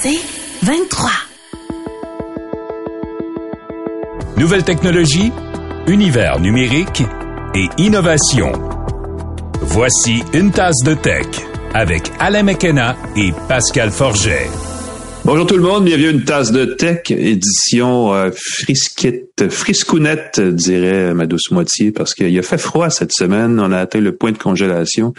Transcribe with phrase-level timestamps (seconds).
[0.00, 0.20] C'est
[0.62, 1.10] 23.
[4.36, 5.32] Nouvelle technologie,
[5.88, 7.02] univers numérique
[7.56, 8.52] et innovation.
[9.60, 11.26] Voici une tasse de tech
[11.74, 14.46] avec Alain McKenna et Pascal Forget.
[15.24, 21.12] Bonjour tout le monde, bienvenue à une tasse de tech, édition euh, frisquette, friscounette, dirait
[21.12, 24.30] ma douce moitié, parce qu'il a fait froid cette semaine, on a atteint le point
[24.30, 25.12] de congélation.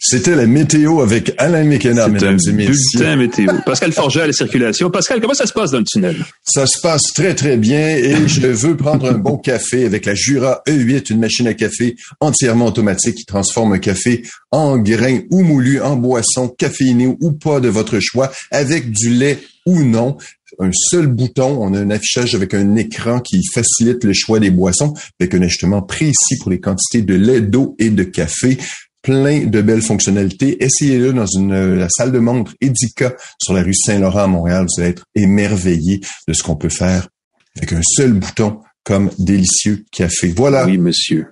[0.00, 2.74] C'était la météo avec Alain Mekena, mesdames et messieurs.
[2.94, 3.46] Bulletin météo.
[3.64, 4.90] Pascal Forget à la circulation.
[4.90, 6.16] Pascal, comment ça se passe dans le tunnel?
[6.42, 10.14] Ça se passe très, très bien et je veux prendre un bon café avec la
[10.14, 15.42] Jura E8, une machine à café entièrement automatique qui transforme un café en grain ou
[15.42, 20.16] moulu, en boisson, caféiné ou pas de votre choix, avec du lait ou non
[20.58, 24.50] un seul bouton, on a un affichage avec un écran qui facilite le choix des
[24.50, 28.58] boissons, avec un ajustement précis pour les quantités de lait, d'eau et de café
[29.02, 30.62] plein de belles fonctionnalités.
[30.62, 34.66] Essayez-le dans une, la salle de montre Edica sur la rue Saint-Laurent à Montréal.
[34.68, 37.08] Vous allez être émerveillé de ce qu'on peut faire
[37.56, 40.32] avec un seul bouton comme délicieux café.
[40.36, 40.66] Voilà.
[40.66, 41.26] Oui, monsieur.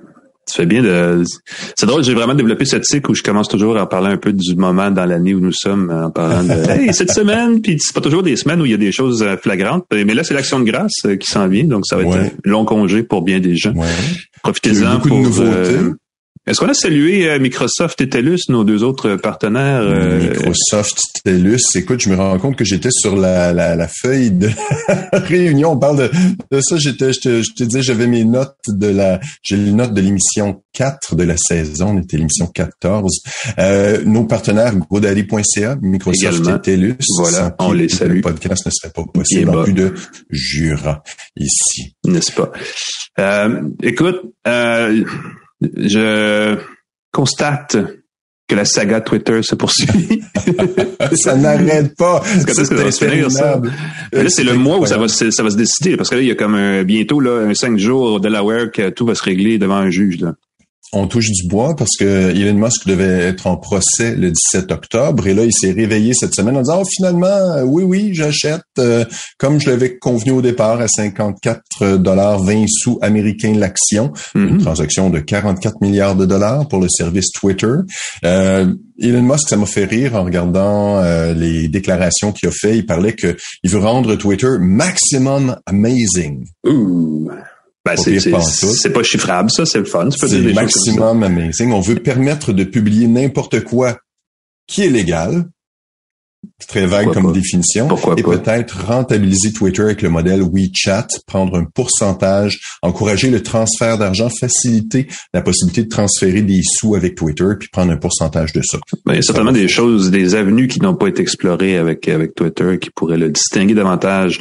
[0.48, 1.24] Ça fait bien de.
[1.76, 4.32] C'est drôle, j'ai vraiment développé cette cycle où je commence toujours à parler un peu
[4.32, 7.94] du moment dans l'année où nous sommes, en parlant de hey, cette semaine, puis c'est
[7.94, 9.84] pas toujours des semaines où il y a des choses euh, flagrantes.
[9.92, 12.30] Mais là, c'est l'action de grâce euh, qui s'en vient, donc ça va être un
[12.44, 13.74] long congé pour bien des gens.
[13.74, 13.88] Ouais.
[14.42, 15.20] Profitez-en pour.
[15.20, 15.92] De euh,
[16.48, 19.82] est-ce qu'on a salué euh, Microsoft et TELUS, nos deux autres partenaires?
[19.82, 21.60] Euh, Microsoft, TELUS.
[21.74, 24.48] Écoute, je me rends compte que j'étais sur la, la, feuille de
[25.12, 25.72] réunion.
[25.72, 26.10] On parle
[26.50, 26.76] de, ça.
[26.78, 30.00] J'étais, je te, je te disais, j'avais mes notes de la, j'ai les notes de
[30.00, 31.88] l'émission 4 de la saison.
[31.90, 33.20] On était l'émission 14.
[33.58, 36.96] Euh, nos partenaires, GoDaddy.ca, Microsoft et TELUS.
[37.18, 38.16] Voilà, on les salue.
[38.16, 39.92] Le podcast ne serait pas possible en plus de
[40.30, 41.02] Jura
[41.36, 41.94] ici.
[42.06, 42.52] N'est-ce pas?
[43.18, 45.04] Euh, écoute, euh,
[45.60, 46.56] je
[47.12, 47.76] constate
[48.48, 50.22] que la saga Twitter se poursuit.
[51.12, 52.22] ça n'arrête pas.
[52.24, 53.60] C'est ça?
[54.12, 56.28] Là, c'est le mois où ça va, ça va se décider, parce que là, il
[56.28, 59.22] y a comme un, bientôt là, un cinq jours au Delaware que tout va se
[59.22, 60.20] régler devant un juge.
[60.20, 60.34] Là
[60.92, 65.26] on touche du bois parce que Elon Musk devait être en procès le 17 octobre.
[65.26, 68.62] Et là il s'est réveillé cette semaine en disant oh, finalement euh, oui oui j'achète
[68.78, 69.04] euh,
[69.38, 74.12] comme je l'avais convenu au départ à 54 dollars 20 sous américains l'action.
[74.34, 74.58] Une mhm.
[74.58, 77.74] transaction de 44 milliards de dollars pour le service Twitter.
[78.24, 81.00] Euh, Elon Musk ça m'a fait rire en regardant
[81.32, 82.78] les déclarations qu'il a fait.
[82.78, 86.44] Il parlait que il veut rendre Twitter maximum amazing
[87.96, 90.10] ben, c'est pas chiffrable, ça, c'est le fun.
[90.10, 91.72] C'est le maximum amazing.
[91.72, 93.98] On veut permettre de publier n'importe quoi
[94.66, 95.48] qui est légal,
[96.66, 97.88] très vague comme définition.
[98.16, 104.28] et peut-être rentabiliser Twitter avec le modèle WeChat, prendre un pourcentage, encourager le transfert d'argent,
[104.28, 108.78] faciliter la possibilité de transférer des sous avec Twitter, puis prendre un pourcentage de ça.
[109.06, 112.08] Ben, il y a certainement des choses, des avenues qui n'ont pas été explorées avec
[112.08, 114.40] avec Twitter, qui pourraient le distinguer davantage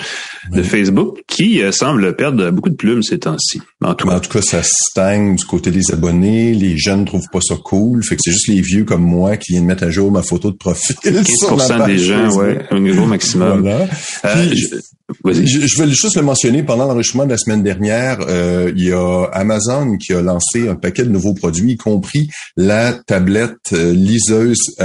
[0.51, 3.61] de Facebook, qui euh, semble perdre beaucoup de plumes ces temps-ci.
[3.83, 6.53] En tout, en tout cas, ça stagne du côté des abonnés.
[6.53, 8.03] Les jeunes trouvent pas ça cool.
[8.03, 10.51] Fait que c'est juste les vieux comme moi qui viennent mettre à jour ma photo
[10.51, 10.95] de profil.
[11.03, 13.61] 15% des gens, ouais, un niveau maximum.
[13.61, 13.87] Voilà.
[14.25, 18.83] Euh, je, je, veux juste le mentionner, pendant l'enregistrement de la semaine dernière, euh, il
[18.83, 23.73] y a Amazon qui a lancé un paquet de nouveaux produits, y compris la tablette
[23.73, 24.75] euh, liseuse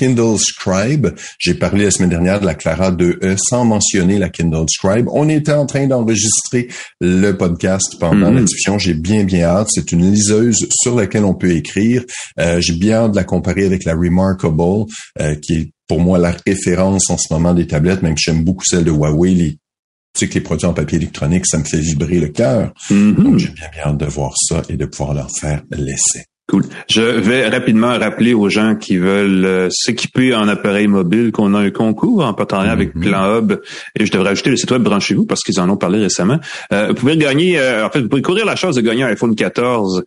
[0.00, 1.08] Kindle Scribe.
[1.38, 5.06] J'ai parlé la semaine dernière de la Clara 2E sans mentionner la Kindle Scribe.
[5.12, 6.68] On était en train d'enregistrer
[7.02, 8.78] le podcast pendant la diffusion.
[8.78, 9.68] J'ai bien, bien hâte.
[9.70, 12.02] C'est une liseuse sur laquelle on peut écrire.
[12.38, 14.86] Euh, J'ai bien hâte de la comparer avec la Remarkable,
[15.20, 18.42] euh, qui est pour moi la référence en ce moment des tablettes, même que j'aime
[18.42, 19.34] beaucoup celle de Huawei.
[19.34, 19.58] Les, tu
[20.14, 22.72] sais que les produits en papier électronique, ça me fait vibrer le cœur.
[22.90, 23.22] Mm-hmm.
[23.22, 26.24] Donc, j'ai bien, bien hâte de voir ça et de pouvoir leur faire l'essai.
[26.50, 26.64] Cool.
[26.88, 31.60] Je vais rapidement rappeler aux gens qui veulent euh, s'équiper en appareil mobile qu'on a
[31.60, 33.02] un concours en partenariat avec mhm.
[33.02, 33.52] Plan Hub
[33.96, 36.40] et je devrais ajouter le site web Branchez-vous parce qu'ils en ont parlé récemment.
[36.72, 39.12] Euh, vous pouvez gagner, euh, en fait, vous pouvez courir la chance de gagner un
[39.12, 40.02] iPhone 14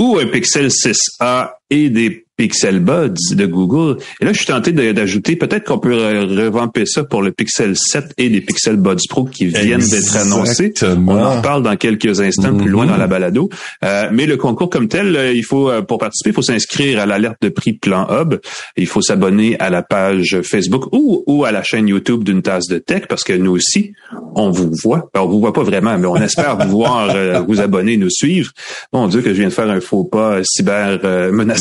[0.00, 3.98] ou un Pixel 6A et des Pixel Buds de Google.
[4.20, 8.14] Et là, je suis tenté d'ajouter, peut-être qu'on peut revamper ça pour le Pixel 7
[8.18, 10.72] et les Pixel Buds Pro qui viennent d'être annoncés.
[10.82, 13.48] On en parle dans quelques instants plus loin dans la balado.
[13.84, 16.98] Euh, mais le concours comme tel, euh, il faut, euh, pour participer, il faut s'inscrire
[17.00, 18.34] à l'alerte de prix Plan Hub.
[18.76, 22.66] Il faut s'abonner à la page Facebook ou, ou à la chaîne YouTube d'une tasse
[22.66, 23.92] de tech parce que nous aussi,
[24.34, 25.10] on vous voit.
[25.14, 28.50] on vous voit pas vraiment, mais on espère vous voir, vous abonner, nous suivre.
[28.92, 30.98] Mon Dieu, que je viens de faire un faux pas cyber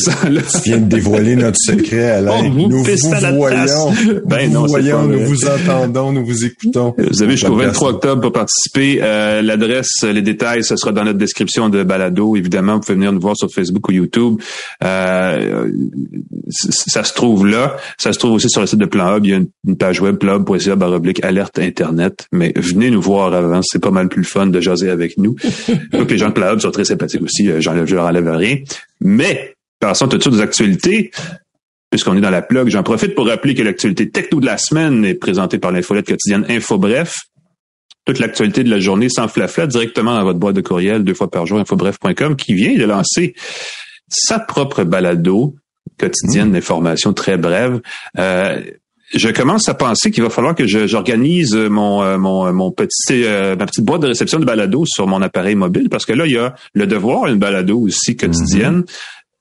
[0.01, 0.41] menaçant accent-là.
[0.63, 2.49] Tu viens de dévoiler notre secret, Alain.
[2.49, 3.93] nous vous voyons,
[4.25, 6.93] ben nous voyons, nous vous entendons, nous vous écoutons.
[6.97, 8.99] Vous avez jusqu'au 23 octobre pour participer.
[9.01, 12.35] Euh, L'adresse, les détails, ce sera dans notre description de balado.
[12.35, 14.41] Évidemment, vous pouvez venir nous voir sur Facebook ou YouTube.
[14.83, 15.71] Euh,
[16.49, 17.77] ça se trouve là.
[17.97, 19.25] Ça se trouve aussi sur le site de Plan Hub.
[19.25, 22.27] Il y a une, page web, planhub.ca, baroblique, alerte Internet.
[22.31, 23.61] Mais venez nous voir avant.
[23.63, 25.35] C'est pas mal plus fun de jaser avec nous.
[25.91, 27.49] Donc, les gens de Plan Hub sont très sympathiques aussi.
[27.49, 28.57] Euh, je leur enlève rien.
[28.99, 31.11] Mais, passons tout de suite aux actualités?
[31.89, 35.03] Puisqu'on est dans la plug, j'en profite pour rappeler que l'actualité techno de la semaine
[35.03, 37.15] est présentée par l'infolette quotidienne Info Bref.
[38.05, 41.29] Toute l'actualité de la journée sans flafla directement dans votre boîte de courriel deux fois
[41.29, 43.35] par jour, infobref.com, qui vient de lancer
[44.07, 45.55] sa propre balado
[45.99, 46.53] quotidienne mmh.
[46.53, 47.81] d'informations très brève.
[48.17, 48.61] Euh,
[49.13, 53.23] je commence à penser qu'il va falloir que j'organise mon, euh, mon, euh, mon petit
[53.57, 56.31] ma petite boîte de réception de balado sur mon appareil mobile parce que là il
[56.31, 58.85] y a le devoir une balado aussi quotidienne.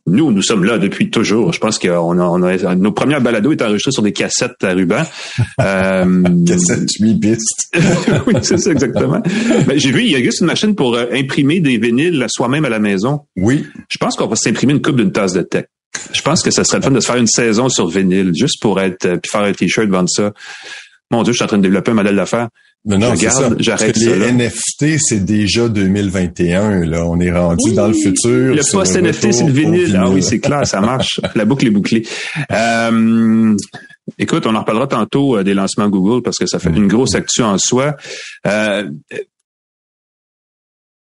[0.07, 1.53] Nous, nous sommes là depuis toujours.
[1.53, 4.73] Je pense qu'on a, on a nos premières balados étaient enregistrés sur des cassettes à
[4.73, 5.03] ruban.
[5.61, 7.71] Euh, cassettes 8 pistes.
[8.27, 9.21] oui, c'est ça exactement.
[9.67, 12.71] Ben, j'ai vu, il y a juste une machine pour imprimer des vinyles soi-même à
[12.71, 13.21] la maison.
[13.37, 13.67] Oui.
[13.91, 15.67] Je pense qu'on va s'imprimer une coupe d'une tasse de tech.
[16.13, 18.61] Je pense que ça serait le fun de se faire une saison sur vinyle, juste
[18.63, 20.33] pour être, euh, puis faire un t-shirt, vendre ça.
[21.11, 22.49] Mon Dieu, je suis en train de développer un modèle d'affaires.
[22.87, 23.51] Non, non, c'est ça.
[23.59, 26.87] J'arrête Les NFT, c'est déjà 2021.
[26.87, 28.55] Là, on est rendu dans le futur.
[28.55, 29.99] Le post NFT, c'est le vinyle.
[30.01, 31.21] Ah oui, c'est clair, ça marche.
[31.35, 32.07] La boucle est bouclée.
[32.51, 33.55] Euh,
[34.19, 37.15] écoute, on en reparlera tantôt euh, des lancements Google parce que ça fait une grosse
[37.15, 37.97] actu en soi.
[38.47, 38.89] Euh,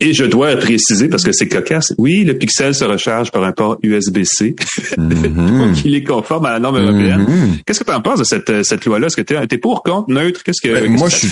[0.02, 3.54] et je dois préciser, parce que c'est cocasse, oui, le Pixel se recharge par un
[3.54, 4.56] port USB-C.
[4.98, 5.58] Mm-hmm.
[5.58, 7.26] Donc, il est conforme à la norme européenne.
[7.26, 7.64] Mm-hmm.
[7.66, 9.08] Qu'est-ce que tu en penses de cette, cette loi-là?
[9.08, 10.44] Est-ce que tu es, pour, contre, neutre?
[10.44, 11.30] Qu'est-ce que, ben, moi, je suis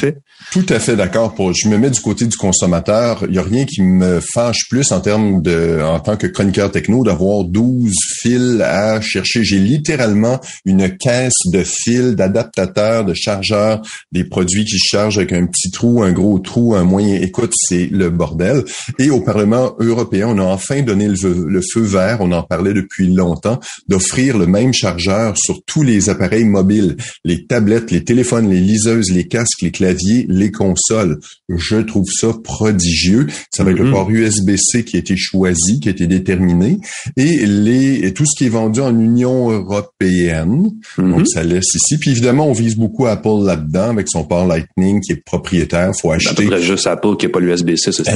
[0.52, 1.36] tout à fait d'accord.
[1.36, 3.24] Pour, je me mets du côté du consommateur.
[3.26, 6.72] Il n'y a rien qui me fâche plus en termes de, en tant que chroniqueur
[6.72, 9.44] techno, d'avoir 12 fils à chercher.
[9.44, 13.82] J'ai littéralement une caisse de fils, d'adaptateurs, de chargeurs,
[14.12, 17.16] des produits qui se chargent avec un petit trou, un gros trou, un moyen.
[17.22, 18.59] Écoute, c'est le bordel.
[18.98, 23.08] Et au Parlement européen, on a enfin donné le, feu vert, on en parlait depuis
[23.08, 28.60] longtemps, d'offrir le même chargeur sur tous les appareils mobiles, les tablettes, les téléphones, les
[28.60, 31.20] liseuses, les casques, les claviers, les consoles.
[31.50, 33.28] Je trouve ça prodigieux.
[33.52, 33.92] Ça va être le mm-hmm.
[33.92, 36.80] port USB-C qui a été choisi, qui a été déterminé,
[37.18, 40.72] et les tout ce qui est vendu en Union européenne.
[40.98, 41.12] Mm-hmm.
[41.12, 41.98] Donc ça laisse ici.
[41.98, 45.92] Puis évidemment, on vise beaucoup Apple là-dedans avec son port Lightning qui est propriétaire.
[46.00, 46.48] Faut acheter.
[46.62, 48.10] juste Apple qui n'a pas l'USB-C, c'est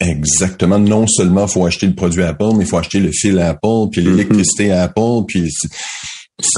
[0.00, 0.78] Exactement.
[0.78, 4.00] Non seulement faut acheter le produit Apple, mais il faut acheter le fil Apple, puis
[4.00, 4.04] mm-hmm.
[4.04, 5.50] l'électricité Apple, puis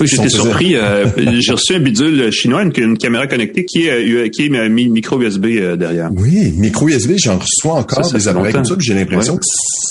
[0.02, 0.76] J'étais surpris.
[0.76, 1.06] Euh,
[1.40, 5.46] j'ai reçu un bidule chinois, une, caméra connectée qui est, euh, qui est micro USB
[5.46, 6.10] euh, derrière.
[6.14, 9.44] Oui, micro USB, j'en reçois encore des appareils comme ça, j'ai l'impression que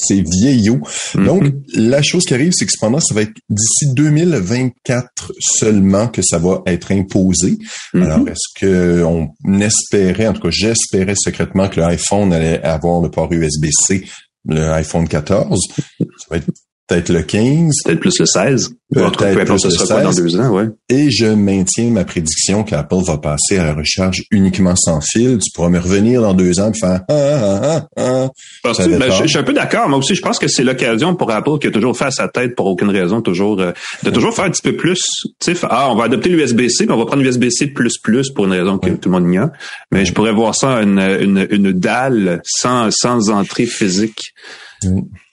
[0.06, 0.80] c'est vieillot.
[1.16, 1.26] Mm-hmm.
[1.26, 1.44] Donc,
[1.74, 6.38] la chose qui arrive, c'est que cependant, ça va être d'ici 2024 seulement que ça
[6.38, 7.58] va être imposé.
[7.96, 8.04] Mm-hmm.
[8.04, 13.10] Alors, est-ce que on espérait, en tout cas, j'espérais secrètement que l'iPhone allait avoir le
[13.10, 14.06] port USB-C
[14.48, 15.60] le iPhone 14.
[16.00, 16.48] Ça va être
[16.90, 17.74] peut-être le 15.
[17.86, 18.76] Peut-être plus le 16.
[18.94, 19.88] Peut-être plus le 16.
[19.88, 20.66] dans deux ans, ouais.
[20.90, 25.38] Et je maintiens ma prédiction qu'Apple va passer à la recharge uniquement sans fil.
[25.38, 28.30] Tu pourras me revenir dans deux ans et faire ah, ah, ah,
[28.66, 28.74] ah.
[28.88, 29.88] Ben, je, suis un peu d'accord.
[29.88, 32.56] Moi aussi, je pense que c'est l'occasion pour Apple qui a toujours fait sa tête
[32.56, 33.72] pour aucune raison, toujours euh,
[34.04, 35.02] de toujours faire un petit peu plus.
[35.40, 38.46] Tu sais, ah, on va adopter l'USB-C, mais on va prendre l'USB-C plus plus pour
[38.46, 39.50] une raison que tout le monde ignore.
[39.92, 44.34] Mais je pourrais voir ça une, une, une dalle sans sans entrée physique.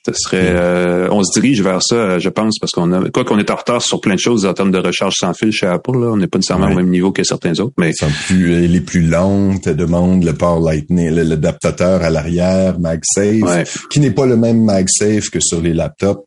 [0.06, 3.24] Ce serait, euh, on se dirige vers ça, euh, je pense, parce qu'on a, quoi
[3.24, 5.66] qu'on est en retard sur plein de choses en termes de recharge sans fil chez
[5.66, 7.92] Apple, là, on n'est pas nécessairement au même niveau que certains autres, mais.
[7.92, 13.98] Sont plus, euh, les plus lentes demandent le port Lightning, l'adaptateur à l'arrière, MagSafe, qui
[13.98, 16.22] n'est pas le même MagSafe que sur les laptops.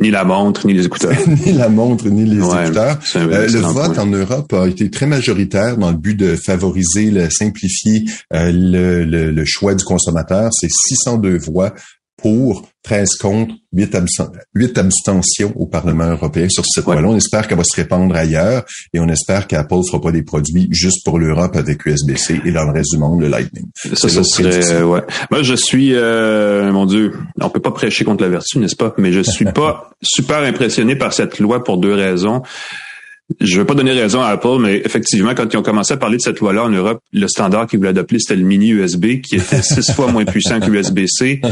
[0.00, 1.12] Ni la montre, ni les écouteurs.
[1.46, 2.98] ni la montre, ni les écouteurs.
[3.14, 8.04] le vote en Europe a été très majoritaire dans le but de favoriser, le simplifier
[8.30, 10.50] le, le, le, choix du consommateur.
[10.52, 11.72] C'est 602 voix
[12.20, 17.08] pour 13 contre, 8, abstentions au Parlement européen sur cette loi-là.
[17.08, 20.22] On espère qu'elle va se répandre ailleurs et on espère qu'Apple ne fera pas des
[20.22, 23.66] produits juste pour l'Europe avec USB-C et dans le reste du monde, le Lightning.
[23.94, 25.02] Ça, ça serait, ouais.
[25.30, 28.94] Moi, je suis, euh, mon Dieu, on peut pas prêcher contre la vertu, n'est-ce pas?
[28.98, 32.42] Mais je suis pas super impressionné par cette loi pour deux raisons
[33.40, 35.98] je ne veux pas donner raison à Apple, mais effectivement, quand ils ont commencé à
[35.98, 39.20] parler de cette loi-là en Europe, le standard qu'ils voulaient adopter, c'était le mini USB,
[39.20, 41.42] qui était six fois moins puissant que l'USB-C.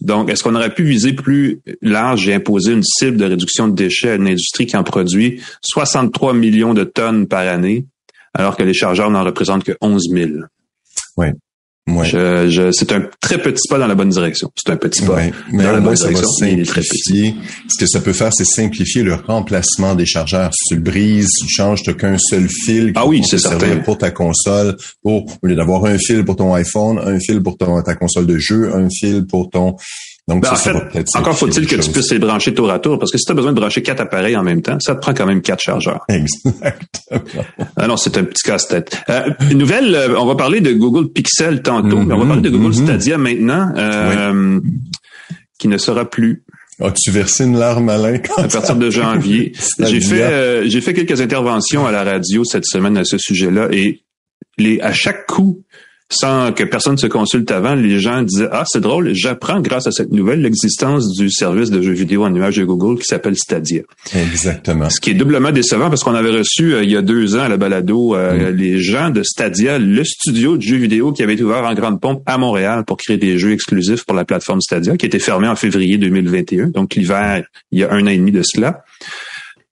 [0.00, 3.74] Donc, est-ce qu'on aurait pu viser plus large et imposer une cible de réduction de
[3.74, 7.86] déchets à une industrie qui en produit 63 millions de tonnes par année,
[8.34, 10.30] alors que les chargeurs n'en représentent que 11 000?
[11.16, 11.28] Oui.
[11.88, 12.06] Ouais.
[12.06, 14.50] Je, je, c'est un très petit pas dans la bonne direction.
[14.54, 16.28] C'est un petit pas mais dans la bonne direction.
[16.28, 17.34] simplifier.
[17.68, 20.52] Ce que ça peut faire, c'est simplifier le remplacement des chargeurs.
[20.54, 23.78] Si tu le brises, tu changes, tu qu'un seul fil ah oui, c'est certain.
[23.78, 24.76] pour ta console.
[25.02, 28.26] Pour, au lieu d'avoir un fil pour ton iPhone, un fil pour ton, ta console
[28.26, 29.76] de jeu, un fil pour ton
[30.30, 33.00] donc, ben, ça, en fait, encore faut-il que tu puisses les brancher tour à tour,
[33.00, 35.00] parce que si tu as besoin de brancher quatre appareils en même temps, ça te
[35.00, 36.04] prend quand même quatre chargeurs.
[36.08, 37.44] Exactement.
[37.74, 38.96] Alors, c'est un petit casse-tête.
[39.08, 42.48] Euh, nouvelle, euh, on va parler de Google Pixel tantôt, mais on va parler de
[42.48, 42.84] Google mm-hmm.
[42.84, 44.60] Stadia maintenant, euh,
[45.58, 46.44] qui ne sera plus.
[46.80, 48.20] As-tu versé une larme, Alain?
[48.36, 49.52] À partir de janvier.
[49.80, 53.66] j'ai fait, euh, j'ai fait quelques interventions à la radio cette semaine à ce sujet-là
[53.72, 54.04] et
[54.58, 55.64] les, à chaque coup,
[56.10, 59.92] sans que personne se consulte avant, les gens disaient ah c'est drôle, j'apprends grâce à
[59.92, 63.82] cette nouvelle l'existence du service de jeux vidéo en nuage de Google qui s'appelle Stadia.
[64.14, 64.90] Exactement.
[64.90, 67.42] Ce qui est doublement décevant parce qu'on avait reçu euh, il y a deux ans
[67.42, 68.56] à la balado euh, mm.
[68.56, 72.00] les gens de Stadia, le studio de jeux vidéo qui avait été ouvert en grande
[72.00, 75.46] pompe à Montréal pour créer des jeux exclusifs pour la plateforme Stadia, qui était fermé
[75.46, 78.82] en février 2021, donc l'hiver il y a un an et demi de cela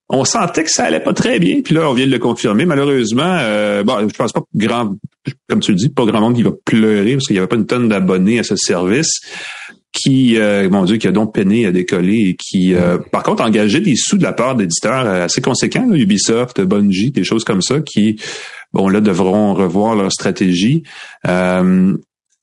[0.08, 2.64] on sentait que ça allait pas très bien, puis là, on vient de le confirmer.
[2.64, 4.94] Malheureusement, euh, bon, je pense pas grand,
[5.48, 7.56] comme tu le dis, pas grand monde qui va pleurer parce qu'il y avait pas
[7.56, 9.20] une tonne d'abonnés à ce service
[9.92, 13.42] qui, euh, mon Dieu, qui a donc peiné à décoller et qui, euh, par contre,
[13.42, 17.80] engageait des sous de la part d'éditeurs assez conséquents, Ubisoft, Bungie, des choses comme ça,
[17.80, 18.16] qui,
[18.72, 20.82] bon, là, devront revoir leur stratégie.
[21.26, 21.96] Euh,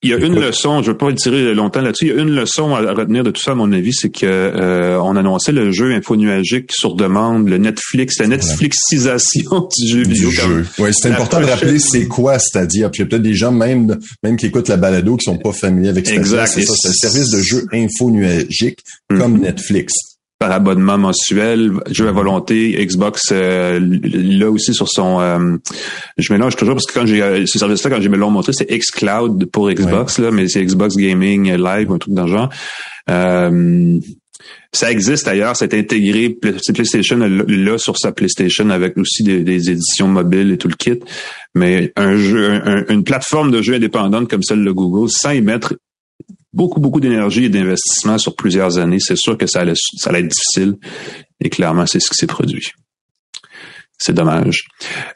[0.05, 2.17] il y a une leçon, je ne veux pas le tirer longtemps là-dessus, il y
[2.17, 5.15] a une leçon à retenir de tout ça, à mon avis, c'est que euh, on
[5.15, 10.29] annonçait le jeu infonuagique sur demande, le Netflix, la Netflixisation du jeu vidéo.
[10.77, 12.91] Oui, c'est important de rappeler c'est quoi c'est-à-dire.
[12.91, 15.37] Puis il y a peut-être des gens même même qui écoutent la balado qui sont
[15.37, 16.13] pas familiers avec ça.
[16.13, 16.47] Exact.
[16.47, 18.79] C'est ça, c'est un service de jeu infonuagique
[19.11, 19.17] mm-hmm.
[19.17, 20.14] comme Netflix
[20.45, 25.57] par abonnement mensuel, jeu à volonté, Xbox euh, là aussi sur son euh,
[26.19, 28.29] je mélange toujours parce que quand j'ai euh, ce service là quand j'ai me l'ont
[28.29, 32.31] montré c'est xCloud pour Xbox là mais c'est Xbox Gaming Live un truc dans le
[32.31, 32.49] genre.
[33.09, 33.97] Euh,
[34.71, 40.51] ça existe d'ailleurs, c'est intégré PlayStation là sur sa PlayStation avec aussi des, éditions mobiles
[40.51, 40.99] et tout le kit.
[41.55, 45.75] Mais un jeu, une plateforme de jeu indépendante comme celle de Google, sans y mettre
[46.55, 50.21] beaucoup, beaucoup d'énergie et d'investissement sur plusieurs années, c'est sûr que ça allait, ça allait
[50.21, 50.75] être difficile.
[51.41, 52.71] Et clairement, c'est ce qui s'est produit.
[53.97, 54.65] C'est dommage.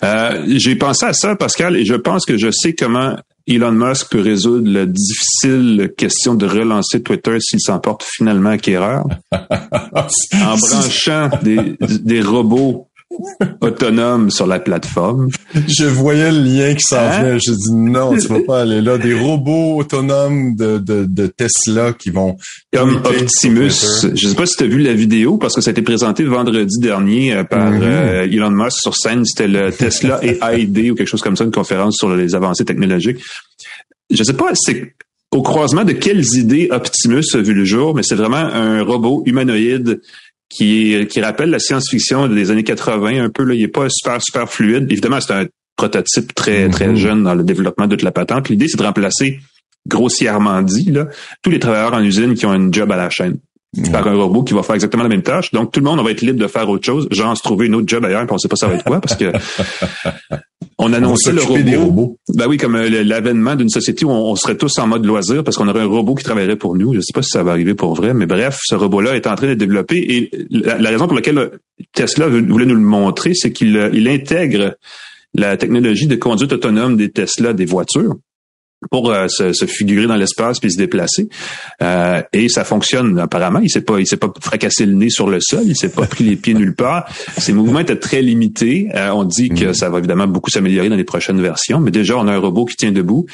[0.04, 3.18] Euh, j'ai pensé à ça, Pascal, et je pense que je sais comment
[3.48, 10.58] Elon Musk peut résoudre la difficile question de relancer Twitter s'il s'emporte finalement acquéreur en
[10.58, 12.89] branchant des, des robots
[13.62, 15.30] autonome sur la plateforme.
[15.68, 17.22] Je voyais le lien qui s'en hein?
[17.22, 17.40] venait.
[17.40, 18.98] Je dis non, tu vas pas aller là.
[18.98, 22.38] Des robots autonomes de, de, de Tesla qui vont...
[22.74, 24.06] Comme Optimus.
[24.14, 26.24] Je sais pas si tu as vu la vidéo parce que ça a été présenté
[26.24, 27.84] vendredi dernier euh, par mm-hmm.
[27.84, 29.26] euh, Elon Musk sur scène.
[29.26, 32.66] C'était le Tesla et AID ou quelque chose comme ça, une conférence sur les avancées
[32.66, 33.22] technologiques.
[34.12, 34.94] Je sais pas, c'est
[35.32, 39.22] au croisement de quelles idées Optimus a vu le jour, mais c'est vraiment un robot
[39.26, 40.02] humanoïde
[40.50, 43.44] qui, qui rappelle la science-fiction des années 80 un peu.
[43.44, 44.92] Là, il est pas super, super fluide.
[44.92, 45.46] Évidemment, c'est un
[45.78, 46.96] prototype très, très mm-hmm.
[46.96, 48.50] jeune dans le développement de la patente.
[48.50, 49.40] L'idée, c'est de remplacer,
[49.88, 51.08] grossièrement dit, là,
[51.42, 53.38] tous les travailleurs en usine qui ont un job à la chaîne.
[53.92, 55.52] par un robot qui va faire exactement la même tâche.
[55.52, 57.76] Donc, tout le monde va être libre de faire autre chose, genre se trouver une
[57.76, 59.32] autre job ailleurs, puis on sait pas ça va être quoi, parce que
[60.82, 61.62] On annonçait le robot.
[61.62, 62.18] Des robots.
[62.34, 65.58] Ben oui, comme euh, l'avènement d'une société où on, serait tous en mode loisir parce
[65.58, 66.94] qu'on aurait un robot qui travaillerait pour nous.
[66.94, 69.36] Je sais pas si ça va arriver pour vrai, mais bref, ce robot-là est en
[69.36, 71.52] train de développer et la, raison pour laquelle
[71.94, 74.78] Tesla voulait nous le montrer, c'est qu'il euh, il intègre
[75.34, 78.16] la technologie de conduite autonome des Tesla des voitures
[78.90, 81.28] pour euh, se, se, figurer dans l'espace puis se déplacer.
[81.82, 83.60] Euh, et ça fonctionne apparemment.
[83.60, 85.64] Il s'est pas, il s'est pas fracassé le nez sur le sol.
[85.66, 87.06] Il s'est pas pris les pieds nulle part.
[87.38, 88.90] Ses mouvements étaient très limités.
[88.96, 89.74] Euh, on dit que mm.
[89.74, 91.80] ça va évidemment beaucoup s'améliorer dans les prochaines versions.
[91.80, 93.26] Mais déjà, on a un robot qui tient debout.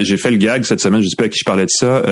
[0.00, 1.02] J'ai fait le gag cette semaine.
[1.02, 2.02] Je sais pas à qui je parlais de ça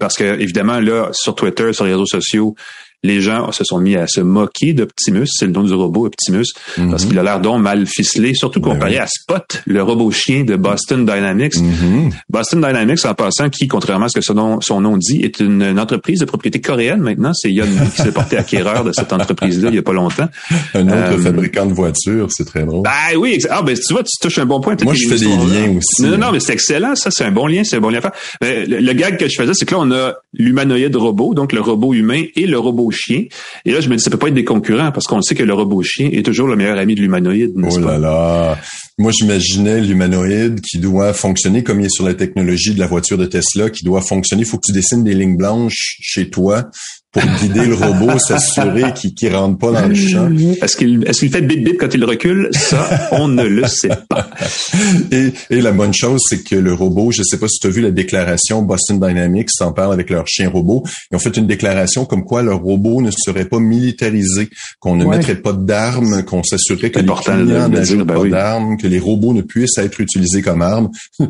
[0.00, 2.56] parce que évidemment là sur Twitter, sur les réseaux sociaux,
[3.02, 6.46] les gens se sont mis à se moquer d'Optimus, c'est le nom du robot Optimus,
[6.76, 7.08] parce mhm.
[7.08, 10.56] qu'il a l'air donc mal ficelé, surtout ben comparé à Spot, le robot chien de
[10.56, 11.56] Boston Dynamics.
[11.58, 12.10] Mhm.
[12.28, 15.40] Boston Dynamics, en passant, qui, contrairement à ce que son nom, son nom dit, est
[15.40, 17.32] une, entreprise de propriété coréenne maintenant.
[17.32, 17.64] C'est Yon
[17.94, 20.28] qui s'est porté acquéreur de cette entreprise-là il y a pas longtemps.
[20.74, 22.82] Un autre euh, fabricant de voitures, c'est très drôle.
[22.82, 24.76] Ben oui, ah ben tu vois, tu touches un bon point.
[24.82, 26.02] Moi, je fais des liens aussi.
[26.02, 28.02] Non, non, mais c'est excellent, ça, c'est un bon lien, c'est un bon lien à
[28.02, 28.12] faire.
[28.42, 31.60] Mais le, gag que je faisais, c'est que là, on a l'humanoïde robot, donc le
[31.60, 33.24] robot humain et le robot chien.
[33.64, 35.42] Et là, je me dis, ça peut pas être des concurrents parce qu'on sait que
[35.42, 37.52] le robot chien est toujours le meilleur ami de l'humanoïde.
[37.56, 38.58] Oh là là.
[39.00, 43.16] Moi, j'imaginais l'humanoïde qui doit fonctionner comme il est sur la technologie de la voiture
[43.16, 44.42] de Tesla, qui doit fonctionner.
[44.42, 46.70] Il faut que tu dessines des lignes blanches chez toi
[47.12, 50.30] pour guider le robot, s'assurer qu'il ne rentre pas dans le champ.
[50.62, 52.50] Est-ce qu'il est-ce qu'il fait bip bip quand il recule?
[52.52, 54.30] Ça, on ne le sait pas.
[55.12, 57.66] Et, et la bonne chose, c'est que le robot, je ne sais pas si tu
[57.66, 60.84] as vu la déclaration Boston Dynamics s'en parle avec leur chien robot.
[61.10, 65.04] Ils ont fait une déclaration comme quoi leur robot ne serait pas militarisé, qu'on ne
[65.04, 69.32] mettrait pas d'armes, qu'on s'assurerait que les clients n'ajoutent ben pas d'armes, que les robots
[69.32, 70.90] ne puissent être utilisés comme armes.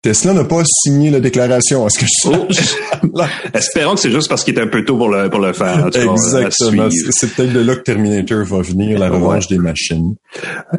[0.00, 1.84] Tesla n'a pas signé la déclaration.
[1.88, 2.28] Est-ce que je...
[2.28, 3.22] Oh.
[3.54, 5.86] Espérons que c'est juste parce qu'il est un peu tôt pour le, pour le faire.
[5.88, 6.88] Exactement.
[7.10, 10.14] C'est peut-être de là que Terminator va venir, la revanche des machines.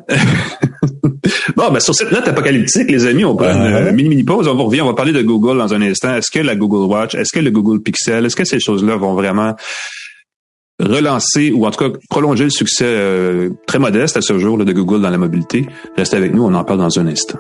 [1.58, 4.48] bon, ben, sur cette note apocalyptique, les amis, on prend une mini-mini pause.
[4.48, 6.16] On revient, on va parler de Google dans un instant.
[6.16, 9.16] Est-ce que la Google Watch, est-ce que le Google Pixel, est-ce que ces choses-là vont
[9.16, 9.54] vraiment
[10.80, 14.72] relancer ou en tout cas prolonger le succès euh, très modeste à ce jour de
[14.72, 15.66] Google dans la mobilité?
[15.98, 17.40] Restez avec nous, on en parle dans un instant.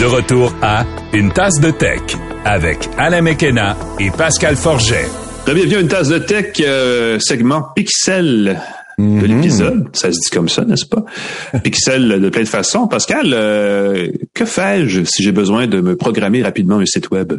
[0.00, 2.00] De retour à Une tasse de tech
[2.46, 5.08] avec Alain Mekena et Pascal Forget.
[5.44, 8.58] Bienvenue à Une tasse de tech, euh, segment Pixel
[9.00, 9.36] de mm-hmm.
[9.36, 9.88] l'épisode.
[9.92, 11.04] Ça se dit comme ça, n'est-ce pas?
[11.64, 12.86] Pixel de plein de façons.
[12.88, 17.32] Pascal, euh, que fais-je si j'ai besoin de me programmer rapidement un site web?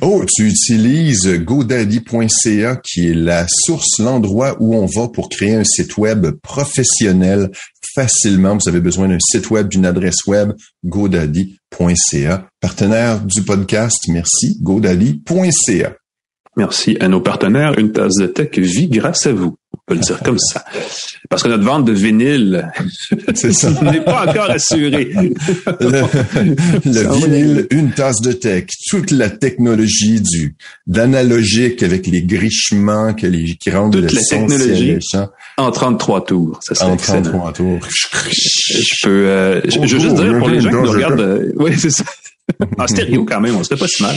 [0.00, 5.64] Oh, tu utilises godaddy.ca qui est la source, l'endroit où on va pour créer un
[5.64, 7.50] site web professionnel
[7.94, 8.56] facilement.
[8.56, 10.52] Vous avez besoin d'un site web, d'une adresse web,
[10.84, 12.48] godaddy.ca.
[12.60, 15.96] Partenaire du podcast, merci, godaddy.ca.
[16.56, 17.78] Merci à nos partenaires.
[17.78, 19.56] Une tasse de tech vit grâce à vous.
[19.90, 20.64] Peut le dire comme ça.
[21.28, 22.70] Parce que notre vente de vinyle
[23.10, 25.10] n'est pas encore assurée.
[25.80, 30.54] le, vinyle, une tasse de tech, toute la technologie du
[30.86, 34.96] d'analogique avec les grichements que les, qui rendent toute la technologie
[35.56, 36.60] en 33 tours.
[36.62, 37.80] Ça en 33 tours.
[38.28, 41.72] Je peux, euh, je, veux juste dire pour les gens qui nous regardent, euh, oui,
[41.76, 42.04] c'est ça
[42.78, 44.16] en stéréo quand même, on serait pas si mal.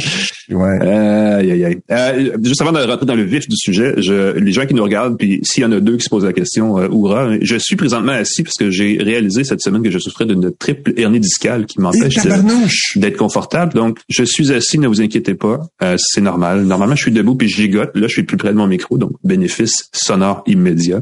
[0.49, 0.79] Ouais.
[0.81, 4.73] Euh, euh, juste avant de rentrer dans le vif du sujet, je, les gens qui
[4.73, 7.29] nous regardent, puis s'il y en a deux qui se posent la question, euh, Oura,
[7.41, 10.93] je suis présentement assis parce que j'ai réalisé cette semaine que je souffrais d'une triple
[10.97, 12.15] hernie discale qui m'empêche
[12.95, 13.73] d'être confortable.
[13.73, 16.63] Donc, je suis assis, ne vous inquiétez pas, euh, c'est normal.
[16.63, 17.91] Normalement, je suis debout puis je gigote.
[17.95, 21.01] Là, je suis plus près de mon micro, donc bénéfice sonore immédiat.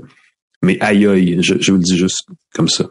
[0.64, 2.86] Mais aïe aïe, je, je vous le dis juste comme ça.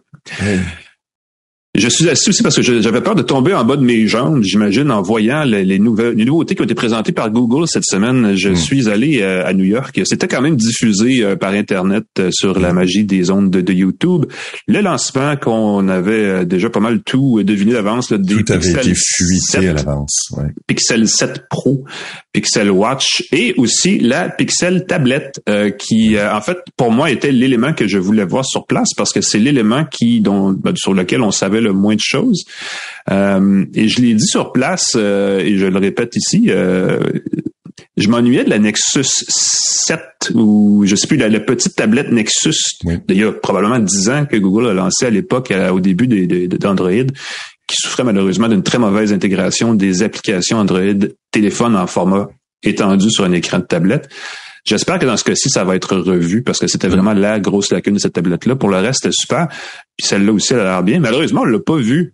[1.80, 4.42] Je suis assis aussi parce que j'avais peur de tomber en bas de mes jambes,
[4.42, 8.36] j'imagine, en voyant les, nouvelles, les nouveautés qui ont été présentées par Google cette semaine.
[8.36, 8.56] Je hmm.
[8.56, 9.98] suis allé euh, à New York.
[10.04, 14.26] C'était quand même diffusé euh, par Internet euh, sur la magie des ondes de, YouTube.
[14.66, 18.08] Le lancement qu'on avait déjà pas mal tout deviné d'avance.
[18.08, 18.16] Tout
[18.50, 20.28] avait été fuité à l'avance.
[20.36, 20.48] Ouais.
[20.66, 21.84] Pixel 7 Pro,
[22.32, 25.40] Pixel Watch et aussi la Pixel tablette
[25.78, 29.20] qui, en fait, pour moi, était l'élément que je voulais voir sur place parce que
[29.20, 32.44] c'est l'élément qui, dont, ben, sur lequel on savait le moins de choses.
[33.10, 37.00] Euh, et je l'ai dit sur place, euh, et je le répète ici, euh,
[37.96, 40.00] je m'ennuyais de la Nexus 7
[40.34, 44.36] ou je sais plus, la, petite tablette Nexus il y a probablement 10 ans que
[44.36, 46.90] Google a lancé à l'époque, au début d'Android,
[47.70, 52.28] qui souffrait malheureusement d'une très mauvaise intégration des applications Android téléphone en format
[52.64, 54.08] étendu sur un écran de tablette.
[54.64, 57.70] J'espère que dans ce cas-ci, ça va être revu parce que c'était vraiment la grosse
[57.70, 58.56] lacune de cette tablette-là.
[58.56, 59.46] Pour le reste, c'était super.
[59.96, 60.98] Puis celle-là aussi, elle a l'air bien.
[60.98, 62.12] Malheureusement, on l'a pas vu.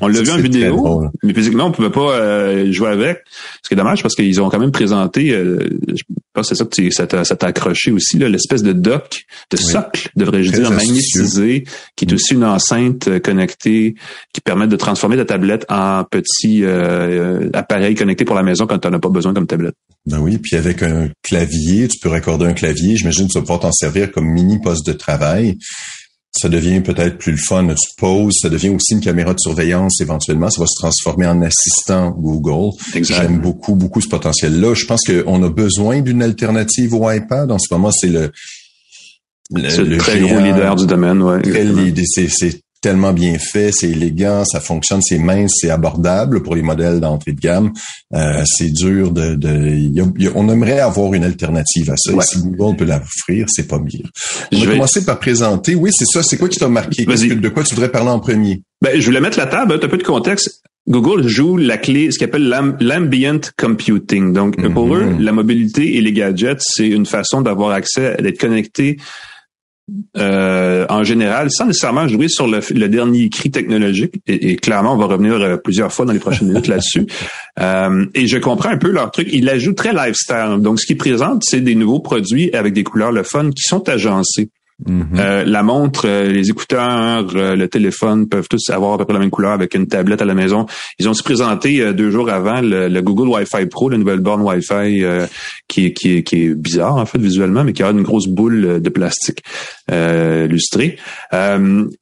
[0.00, 3.22] On l'a vu en vidéo, mais physiquement, on pouvait pas euh, jouer avec.
[3.62, 6.90] Ce qui est dommage parce qu'ils ont quand même présenté, euh, je pense que c'est
[6.90, 12.04] ça que ça t'a accroché aussi, l'espèce de dock, de socle, devrais-je dire, magnétisé, qui
[12.04, 13.94] est aussi une enceinte euh, connectée
[14.32, 16.64] qui permet de transformer ta tablette en petit
[17.52, 19.74] appareil connecté pour la maison quand tu n'en as pas besoin comme tablette.
[20.06, 22.96] Ben oui, puis avec un clavier, tu peux raccorder un clavier.
[22.96, 25.58] J'imagine que tu vas pouvoir t'en servir comme mini poste de travail
[26.32, 27.66] ça devient peut-être plus le fun.
[27.66, 30.48] Tu poses, ça devient aussi une caméra de surveillance éventuellement.
[30.50, 32.76] Ça va se transformer en assistant Google.
[32.94, 34.74] J'aime beaucoup, beaucoup ce potentiel-là.
[34.74, 37.50] Je pense qu'on a besoin d'une alternative au iPad.
[37.50, 38.30] En ce moment, c'est le,
[39.50, 41.20] le, le très gros leader du domaine.
[41.20, 41.40] Ouais,
[42.04, 47.00] c'est tellement bien fait, c'est élégant, ça fonctionne, c'est mince, c'est abordable pour les modèles
[47.00, 47.72] d'entrée de gamme.
[48.14, 52.12] Euh, c'est dur de, de on aimerait avoir une alternative à ça.
[52.22, 54.04] Si Google peut l'offrir, c'est pas mieux.
[54.52, 55.74] On Je va commencer par présenter.
[55.74, 56.22] Oui, c'est ça.
[56.22, 57.04] C'est quoi qui t'a marqué?
[57.04, 58.62] De quoi tu voudrais parler en premier?
[58.82, 60.62] Ben, je voulais mettre la table, un peu de contexte.
[60.88, 64.32] Google joue la clé, ce qu'on appelle l'ambient computing.
[64.32, 65.18] Donc, pour mm-hmm.
[65.18, 68.96] eux, la mobilité et les gadgets, c'est une façon d'avoir accès, d'être connecté
[70.16, 74.14] euh, en général, sans nécessairement jouer sur le, dernier cri technologique.
[74.26, 77.06] Et, clairement, on va revenir euh, plusieurs fois dans les prochaines minutes là-dessus.
[77.58, 79.28] Euh, et je comprends un peu leur truc.
[79.32, 80.60] Ils l'ajoutent très lifestyle.
[80.60, 83.86] Donc, ce qu'ils présentent, c'est des nouveaux produits avec des couleurs le fun qui sont
[83.86, 84.48] agencés.
[84.86, 85.44] Mm-hmm.
[85.44, 89.52] la montre, les écouteurs, le téléphone peuvent tous avoir à peu près la même couleur
[89.52, 90.66] avec une tablette à la maison.
[90.98, 95.04] Ils ont aussi présenté deux jours avant le, Google Wi-Fi Pro, la nouvelle borne Wi-Fi
[95.68, 98.88] qui, qui, qui, est bizarre en fait visuellement, mais qui a une grosse boule de
[98.90, 99.42] plastique
[99.88, 100.96] lustrée.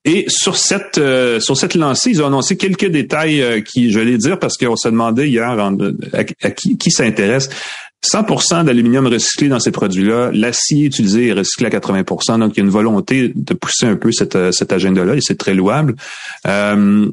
[0.04, 1.00] et sur cette
[1.40, 4.76] sur cette lancée, ils ont annoncé quelques détails qui, je vais les dire parce qu'on
[4.76, 5.48] se demandait hier
[6.42, 7.50] à, qui, qui s'intéresse.
[8.06, 10.30] 100% d'aluminium recyclé dans ces produits-là.
[10.32, 12.38] L'acier utilisé est recyclé à 80%.
[12.38, 15.36] Donc, il y a une volonté de pousser un peu cette, cet agenda-là et c'est
[15.36, 15.96] très louable.
[16.46, 17.10] Euh,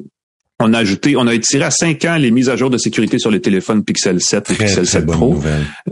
[0.61, 3.19] on a ajouté, on a étiré à 5 ans les mises à jour de sécurité
[3.19, 5.37] sur les téléphones Pixel 7 et Pixel 7 Pro.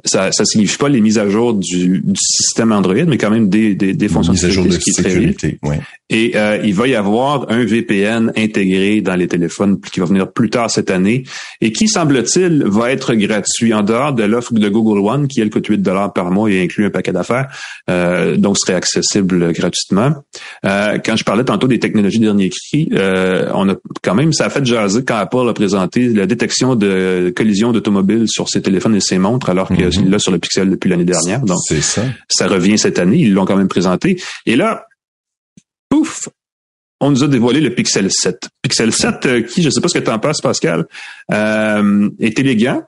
[0.06, 3.50] Ça, ça signifie pas les mises à jour du, du système Android, mais quand même
[3.50, 7.52] des, des, des fonctions de sécurité, qui sécurité, très Et euh, il va y avoir
[7.52, 11.26] un VPN intégré dans les téléphones qui va venir plus tard cette année
[11.60, 15.50] et qui, semble-t-il, va être gratuit en dehors de l'offre de Google One qui, elle,
[15.50, 17.50] coûte 8 dollars par mois et inclut un paquet d'affaires,
[17.90, 20.14] euh, donc serait accessible gratuitement.
[20.66, 24.53] Euh, quand je parlais tantôt des technologies dernier cri, euh, on a quand même ça
[24.54, 29.02] fait jaser quand Apple a présenté la détection de collisions d'automobiles sur ses téléphones et
[29.02, 30.10] ses montres, alors qu'il est mhm.
[30.10, 31.42] là sur le Pixel depuis l'année dernière.
[31.42, 32.04] Donc, ça.
[32.30, 33.18] ça revient cette année.
[33.18, 34.22] Ils l'ont quand même présenté.
[34.46, 34.86] Et là,
[35.90, 36.30] pouf,
[37.00, 38.50] on nous a dévoilé le Pixel 7.
[38.62, 40.86] Pixel 7, euh, qui, je ne sais pas ce que tu en penses, Pascal,
[41.32, 42.82] euh, est élégant.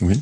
[0.00, 0.14] Oui.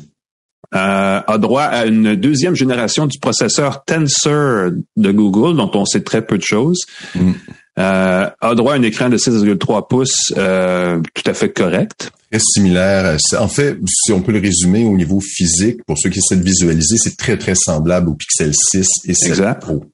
[0.73, 6.01] Euh, a droit à une deuxième génération du processeur Tensor de Google, dont on sait
[6.01, 6.85] très peu de choses.
[7.13, 7.31] Mm.
[7.79, 12.11] Euh, a droit à un écran de 6,3 pouces euh, tout à fait correct.
[12.29, 13.17] Très similaire.
[13.39, 16.43] En fait, si on peut le résumer au niveau physique, pour ceux qui essaient de
[16.43, 19.85] visualiser, c'est très, très semblable au Pixel 6 et 7 Pro.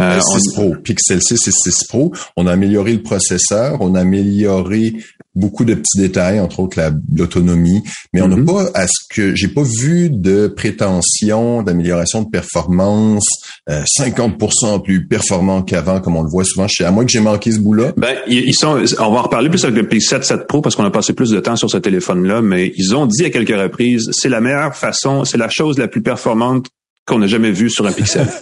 [0.00, 2.12] Euh, 6 Pro, Pixel 6 et 6 Pro.
[2.36, 4.94] On a amélioré le processeur, on a amélioré
[5.34, 6.80] beaucoup de petits détails, entre autres
[7.14, 8.44] l'autonomie, mais on n'a mhm.
[8.44, 13.24] pas à ce que j'ai pas vu de prétention d'amélioration de performance
[13.68, 17.20] 50% euh, plus performant qu'avant, comme on le voit souvent chez à moins que j'ai
[17.20, 17.92] manqué ce bout-là.
[17.96, 20.84] Ben ils sont, on va en reparler plus avec le P7 7 Pro parce qu'on
[20.84, 24.08] a passé plus de temps sur ce téléphone-là, mais ils ont dit à quelques reprises,
[24.12, 26.66] c'est la meilleure façon, c'est la chose la plus performante
[27.08, 28.26] qu'on n'a jamais vue sur un Pixel.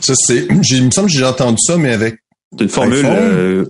[0.00, 2.18] ça c'est, il me semble que j'ai entendu ça, mais avec
[2.58, 3.06] c'est une formule.
[3.06, 3.64] Euh,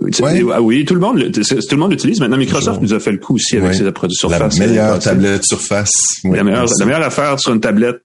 [0.52, 2.18] ah oui, tout le monde, tout le monde l'utilise.
[2.18, 4.58] Maintenant, Microsoft nous a fait le coup aussi avec ses produits Surface.
[4.58, 5.92] La meilleure tablette Surface.
[6.24, 7.98] la, meilleure, la meilleure affaire sur une tablette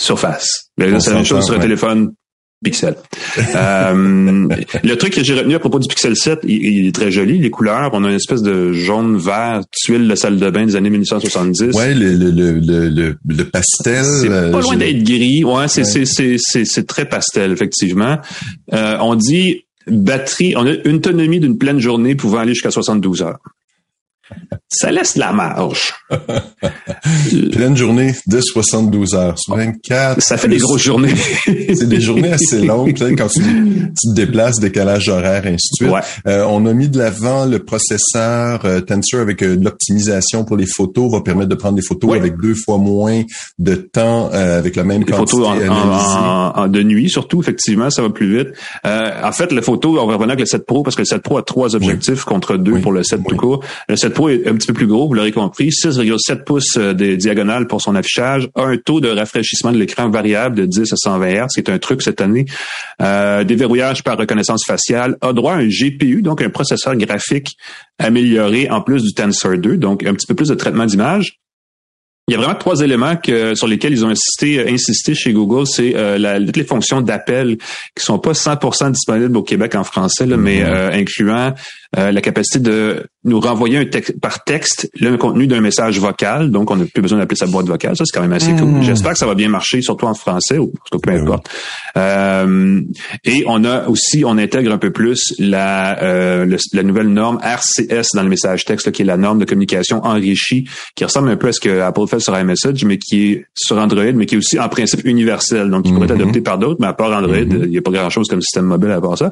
[0.00, 0.70] Surface.
[0.78, 2.12] C'est la même chose sur un téléphone
[2.62, 2.96] Pixel.
[3.56, 4.48] euh,
[4.82, 7.50] le truc que j'ai retenu à propos du Pixel 7, il, est très joli, les
[7.50, 7.90] couleurs.
[7.92, 11.74] On a une espèce de jaune vert tuile de salle de bain des années 1970.
[11.74, 14.04] Ouais, le, le, le, le, pastel.
[14.04, 15.44] C'est pas euh, loin d'être gris.
[15.44, 18.18] Ouais, c'est c'est c'est très pastel effectivement.
[18.72, 23.22] Euh, on dit batterie, on a une autonomie d'une pleine journée pouvant aller jusqu'à 72
[23.22, 23.38] heures.
[24.68, 25.92] Ça laisse la marge.
[27.52, 30.22] Pleine journée de 72 heures 24.
[30.22, 31.14] Ça fait des grosses journées.
[31.44, 35.92] c'est des journées assez longues quand tu, te déplaces, décalage horaire, ainsi de suite.
[36.26, 40.56] Euh, on a mis de l'avant le processeur euh, Tensor avec euh, de l'optimisation pour
[40.56, 43.22] les photos, va permettre de prendre des photos avec deux fois moins
[43.58, 48.38] de temps avec la même quantité photos en, de nuit surtout, effectivement, ça va plus
[48.38, 48.48] vite.
[48.84, 51.22] en fait, la photo, on va revenir avec le 7 Pro parce que le 7
[51.22, 53.64] Pro a trois objectifs contre deux pour le 7 tout court.
[53.88, 56.92] Le 7 Pro est un petit peu plus gros, vous l'aurez compris, 6,7 pouces euh,
[56.94, 60.96] de diagonale pour son affichage, un taux de rafraîchissement de l'écran variable de 10 à
[60.96, 62.46] 120 Hz, c'est un truc cette année,
[63.00, 67.56] euh, déverrouillage par reconnaissance faciale, a droit à un GPU, donc un processeur graphique
[67.98, 71.38] amélioré en plus du Tensor 2, donc un petit peu plus de traitement d'image.
[72.28, 75.32] Il y a vraiment trois éléments que, sur lesquels ils ont insisté, euh, insisté chez
[75.32, 77.58] Google, c'est euh, toutes les fonctions d'appel
[77.96, 80.66] qui sont pas 100% disponibles au Québec en français, mais mm-hmm.
[80.66, 81.54] euh, incluant
[81.94, 86.50] la capacité de nous renvoyer un texte par texte le contenu d'un message vocal.
[86.50, 87.96] Donc, on n'a plus besoin d'appeler sa boîte vocale.
[87.96, 88.68] Ça, c'est quand même assez cool.
[88.68, 88.82] Hmm.
[88.82, 91.48] J'espère que ça va bien marcher, surtout en français ou peu ben importe.
[91.96, 92.80] Euh,
[93.24, 98.08] et on a aussi, on intègre un peu plus la, euh, la nouvelle norme RCS
[98.14, 101.48] dans le message texte, qui est la norme de communication enrichie, qui ressemble un peu
[101.48, 104.38] à ce que Apple fait sur iMessage, mais qui est sur Android, mais qui est
[104.38, 105.70] aussi en principe universel.
[105.70, 106.22] Donc, qui pourrait être hmm.
[106.22, 107.64] adopté par d'autres, mais à part Android, hmm.
[107.64, 109.30] il n'y a pas grand-chose comme système mobile à part ça.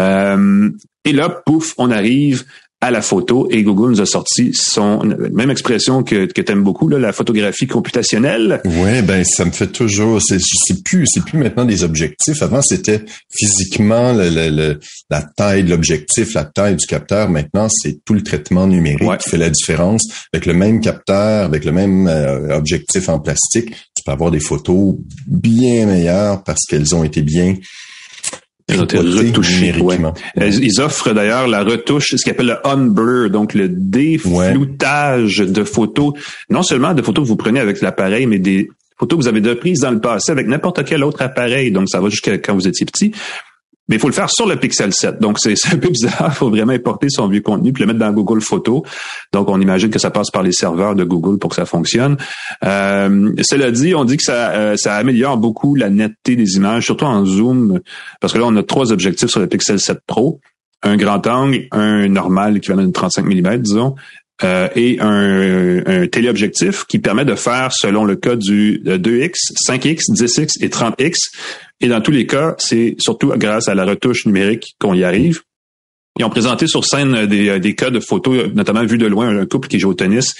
[0.00, 0.70] Euh,
[1.04, 2.44] et là, pouf, on arrive
[2.80, 6.62] à la photo et Google nous a sorti son même expression que, que tu aimes
[6.62, 8.60] beaucoup là, la photographie computationnelle.
[8.64, 12.40] Oui, ben ça me fait toujours c'est c'est plus c'est plus maintenant des objectifs.
[12.40, 14.78] Avant c'était physiquement le,
[15.10, 17.28] la taille de l'objectif, la taille du capteur.
[17.28, 20.06] Maintenant c'est tout le traitement numérique qui fait la différence.
[20.32, 24.40] Avec le même capteur, avec le même euh, objectif en plastique, tu peux avoir des
[24.40, 24.94] photos
[25.26, 27.56] bien meilleures parce qu'elles ont été bien
[28.68, 29.74] ils ont été retouchés.
[30.36, 36.12] Ils offrent d'ailleurs la retouche, ce qu'ils appellent le unblur, donc le défloutage de photos.
[36.50, 39.40] Non seulement de photos que vous prenez avec l'appareil, mais des photos que vous avez
[39.40, 41.70] déjà prises dans le passé avec n'importe quel autre appareil.
[41.70, 43.12] Donc, ça va jusqu'à quand vous étiez petit.
[43.88, 45.18] Mais il faut le faire sur le Pixel 7.
[45.18, 46.28] Donc, c'est un peu bizarre.
[46.28, 48.82] Il faut vraiment importer son vieux contenu puis le mettre dans Google Photos.
[49.32, 52.16] Donc, on imagine que ça passe par les serveurs de Google pour que ça fonctionne.
[52.64, 56.84] Euh, cela dit, on dit que ça, euh, ça améliore beaucoup la netteté des images,
[56.84, 57.80] surtout en zoom,
[58.20, 60.40] parce que là, on a trois objectifs sur le Pixel 7 Pro.
[60.82, 63.96] Un grand angle, un normal qui va de 35 mm, disons,
[64.44, 69.34] euh, et un, un, téléobjectif qui permet de faire, selon le cas du 2X,
[69.68, 71.14] 5X, 10X et 30X.
[71.80, 75.42] Et dans tous les cas, c'est surtout grâce à la retouche numérique qu'on y arrive.
[76.18, 79.46] Ils ont présenté sur scène des, des cas de photos, notamment vu de loin, un
[79.46, 80.34] couple qui joue au tennis.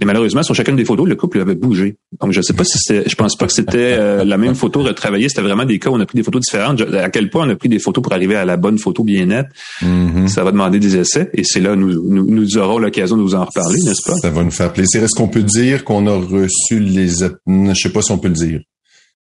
[0.00, 1.96] Et malheureusement, sur chacune des photos, le couple avait bougé.
[2.20, 4.82] Donc, je sais pas si c'était, je pense pas que c'était euh, la même photo
[4.82, 5.28] retravaillée.
[5.28, 6.82] C'était vraiment des cas où on a pris des photos différentes.
[6.82, 9.26] À quel point on a pris des photos pour arriver à la bonne photo bien
[9.26, 9.46] nette.
[9.82, 10.28] Mm-hmm.
[10.28, 11.30] Ça va demander des essais.
[11.32, 14.16] Et c'est là, nous, nous, nous aurons l'occasion de vous en reparler, n'est-ce pas?
[14.16, 15.02] Ça va nous faire plaisir.
[15.02, 18.34] Est-ce qu'on peut dire qu'on a reçu les, je sais pas si on peut le
[18.34, 18.60] dire.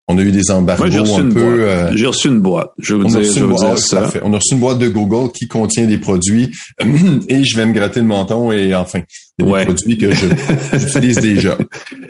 [0.06, 1.62] On a eu des embargos un peu.
[1.62, 2.72] Euh, j'ai reçu une boîte.
[2.78, 4.10] Je veux dire, je dire ça.
[4.22, 6.50] On a reçu une boîte de Google qui contient des produits
[7.28, 9.00] et je vais me gratter le menton et enfin
[9.38, 10.10] des produits que
[10.74, 11.56] j'utilise déjà.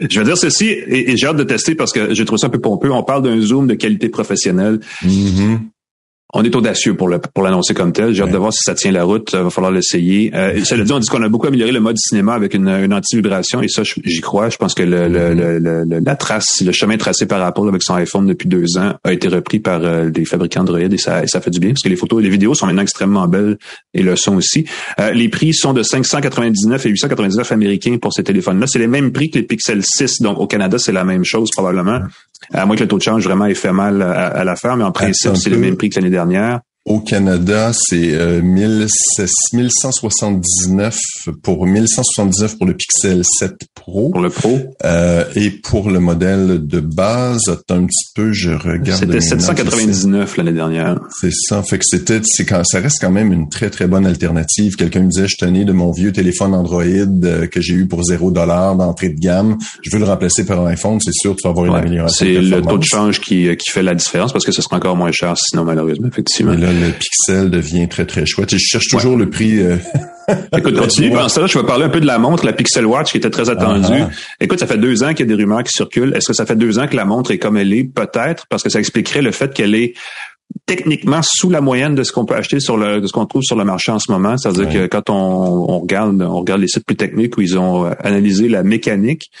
[0.09, 2.49] Je veux dire ceci et, j'ai hâte de tester parce que j'ai trouvé ça un
[2.49, 2.91] peu pompeux.
[2.91, 4.79] On parle d'un zoom de qualité professionnelle.
[5.03, 5.59] Mm-hmm
[6.35, 8.13] on est audacieux pour le pour l'annoncer comme tel.
[8.13, 9.31] J'ai hâte de voir si ça tient la route.
[9.33, 10.31] Il va falloir l'essayer.
[10.35, 12.93] Euh, cela dit, on dit qu'on a beaucoup amélioré le mode cinéma avec une, une
[12.93, 14.49] anti-vibration et ça, j'y crois.
[14.49, 17.95] Je pense que le, le, le, la trace, le chemin tracé par Apple avec son
[17.95, 21.39] iPhone depuis deux ans a été repris par euh, des fabricants Android et ça, ça
[21.39, 23.57] fait du bien parce que les photos et les vidéos sont maintenant extrêmement belles
[23.93, 24.65] et le son aussi.
[24.99, 28.67] Euh, les prix sont de 599 et 899 américains pour ces téléphones-là.
[28.67, 30.21] C'est les mêmes prix que les Pixel 6.
[30.21, 32.01] Donc au Canada, c'est la même chose probablement.
[32.53, 34.91] À moins que le taux de change vraiment ait fait mal à, l'affaire, mais en
[34.91, 36.61] principe, c'est le même prix que l'année dernière.
[36.87, 40.99] Au Canada, c'est euh, 1179
[41.41, 44.11] pour 1179 pour le Pixel 7 Pro.
[44.11, 44.59] Pour le Pro.
[44.83, 48.99] Euh, et pour le modèle de base, un petit peu, je regarde.
[48.99, 50.99] C'était 799 l'année dernière.
[51.19, 51.63] C'est ça.
[51.63, 54.75] Fait que c'était, c'est quand, ça reste quand même une très très bonne alternative.
[54.75, 58.03] Quelqu'un me disait, je tenais de mon vieux téléphone Android euh, que j'ai eu pour
[58.03, 59.57] 0 dollar d'entrée de gamme.
[59.81, 60.99] Je veux le remplacer par un iPhone.
[61.01, 62.27] C'est sûr, tu vas avoir une amélioration.
[62.27, 64.95] C'est le taux de change qui, qui fait la différence parce que ce sera encore
[64.95, 68.51] moins cher sinon malheureusement effectivement le Pixel devient très, très chouette.
[68.51, 69.59] je cherche toujours le prix.
[69.59, 69.77] Euh...
[70.57, 71.11] Écoute, continue.
[71.11, 73.29] Pendant ça, je vais parler un peu de la montre, la Pixel Watch, qui était
[73.29, 73.87] très attendue.
[73.91, 74.15] Ah, ah.
[74.39, 76.13] Écoute, ça fait deux ans qu'il y a des rumeurs qui circulent.
[76.15, 77.83] Est-ce que ça fait deux ans que la montre est comme elle est?
[77.83, 79.93] Peut-être, parce que ça expliquerait le fait qu'elle est
[80.65, 83.41] techniquement sous la moyenne de ce qu'on peut acheter sur le de ce qu'on trouve
[83.43, 84.37] sur le marché en ce moment.
[84.37, 85.13] C'est-à-dire que quand on,
[85.69, 89.31] on, regarde on regarde les sites plus techniques où ils ont euh, analysé la mécanique,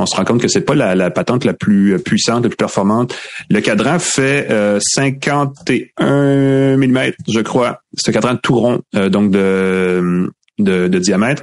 [0.00, 3.16] on se rend compte que c'est pas la, patente la plus puissante, la plus performante.
[3.48, 5.52] Le cadran fait 51
[6.00, 7.80] euh, mm, je crois.
[7.94, 11.42] C'est un cadran tout rond, euh, donc de, de, diamètre.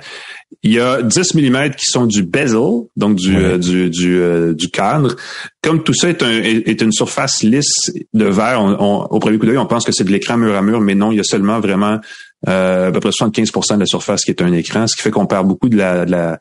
[0.63, 5.15] Il y a 10 mm qui sont du bezel, donc du, euh, du, du, cadre.
[5.61, 9.57] Comme tout ça est, un, est une surface lisse de verre, au premier coup d'œil,
[9.57, 11.59] on pense que c'est de l'écran mur à mur, mais non, il y a seulement
[11.59, 11.99] vraiment
[12.45, 15.25] à peu près 75% de la surface qui est un écran, ce qui fait qu'on
[15.25, 16.39] perd beaucoup de la, de la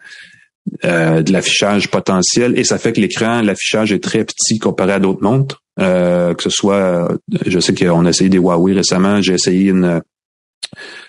[0.85, 4.99] euh, de l'affichage potentiel et ça fait que l'écran, l'affichage est très petit comparé à
[4.99, 5.63] d'autres montres.
[5.79, 7.09] Euh, que ce soit,
[7.45, 10.01] je sais qu'on a essayé des Huawei récemment, j'ai essayé une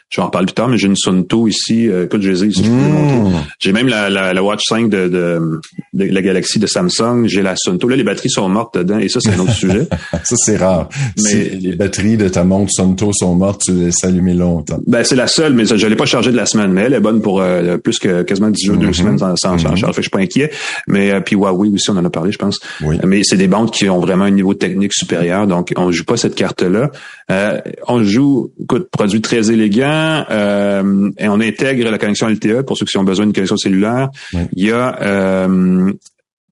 [0.09, 1.89] je vais en reparler plus tard, mais j'ai une Sunto ici.
[1.89, 3.33] Euh, écoute, je les ai ici, mmh.
[3.59, 5.59] J'ai même la, la, la, Watch 5 de, de,
[5.93, 7.25] de, la Galaxy de Samsung.
[7.25, 7.89] J'ai la Sunto.
[7.89, 9.85] Là, les batteries sont mortes dedans, et ça, c'est un autre sujet.
[10.23, 10.87] ça, c'est rare.
[11.23, 14.79] Mais les batteries de ta montre Sunto sont mortes, tu les laisses allumer longtemps.
[14.87, 17.01] Ben, c'est la seule, mais je l'ai pas chargée de la semaine, mais elle est
[17.01, 18.93] bonne pour euh, plus que quasiment 10 jours, deux mmh.
[18.93, 19.75] semaines sans, sans mmh.
[19.75, 19.95] charge.
[19.97, 20.51] je suis pas inquiet.
[20.87, 22.59] Mais euh, puis Huawei aussi, on en a parlé, je pense.
[22.81, 22.97] Oui.
[23.05, 26.15] Mais c'est des bandes qui ont vraiment un niveau technique supérieur, donc on joue pas
[26.15, 26.91] cette carte-là.
[27.29, 29.96] Euh, on joue, écoute, produit très élégant.
[30.29, 34.09] Euh, et on intègre la connexion LTE pour ceux qui ont besoin d'une connexion cellulaire.
[34.33, 35.91] Il y a euh,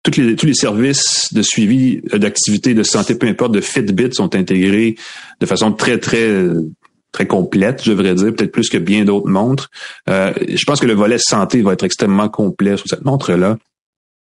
[0.03, 4.35] toutes les, tous les services de suivi d'activité de santé, peu importe, de Fitbit sont
[4.35, 4.97] intégrés
[5.41, 6.27] de façon très, très
[7.13, 9.71] très complète, je devrais dire, peut-être plus que bien d'autres montres.
[10.09, 13.59] Euh, je pense que le volet santé va être extrêmement complet sur cette montre-là.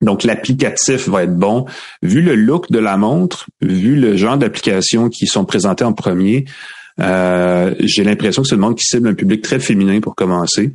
[0.01, 1.67] Donc, l'applicatif va être bon.
[2.03, 6.45] Vu le look de la montre, vu le genre d'applications qui sont présentées en premier,
[7.00, 10.74] euh, j'ai l'impression que c'est une montre qui cible un public très féminin pour commencer.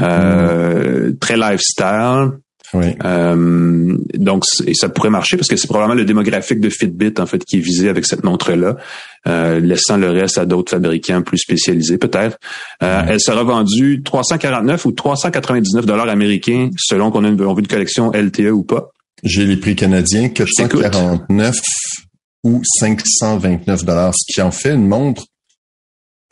[0.00, 1.18] Euh, mm.
[1.18, 2.32] Très lifestyle.
[2.74, 2.86] Oui.
[3.04, 7.26] Euh, donc, et ça pourrait marcher parce que c'est probablement le démographique de Fitbit en
[7.26, 8.76] fait qui est visé avec cette montre-là,
[9.28, 12.38] euh, laissant le reste à d'autres fabricants plus spécialisés peut-être.
[12.82, 17.60] Euh, elle sera vendue 349 ou 399 dollars américains selon qu'on a une, on veut
[17.60, 18.90] une collection LTE ou pas.
[19.22, 21.54] J'ai les prix canadiens 449
[22.44, 25.24] ou 529 dollars, ce qui en fait une montre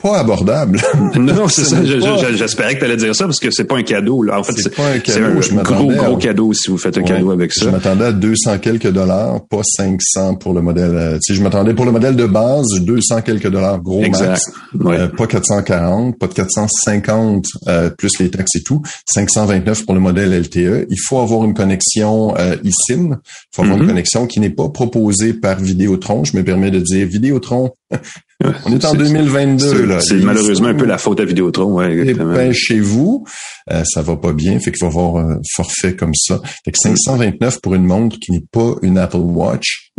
[0.01, 0.81] pas abordable.
[1.15, 1.77] non, c'est ça.
[1.83, 4.23] J'espérais que tu allais dire ça parce que c'est pas un cadeau.
[4.23, 4.39] Là.
[4.39, 7.53] En fait, c'est un, cadeau, un gros, gros cadeau si vous faites un cadeau avec
[7.53, 7.65] ça.
[7.65, 10.95] Je m'attendais à 200 quelques dollars, pas 500 pour le modèle.
[10.95, 14.51] Euh, si je m'attendais pour le modèle de base, 200 quelques dollars, gros max.
[14.85, 18.81] Euh, pas 440, pas de 450 euh, plus les taxes et tout.
[19.05, 20.87] 529 pour le modèle LTE.
[20.89, 23.19] Il faut avoir une connexion euh, eSIM.
[23.21, 23.87] Il faut avoir une mm-hmm.
[23.87, 26.23] connexion qui n'est pas proposée par Vidéotron.
[26.23, 27.71] Je me permets de dire Vidéotron.
[28.65, 29.99] On est en 2022 là.
[30.01, 32.33] C'est malheureusement un peu la faute à Vidéotron, ouais, exactement.
[32.33, 33.25] Ben, chez vous,
[33.71, 36.41] euh, ça va pas bien, fait qu'il va y avoir un forfait comme ça.
[36.65, 39.91] Fait que 529 pour une montre qui n'est pas une Apple Watch.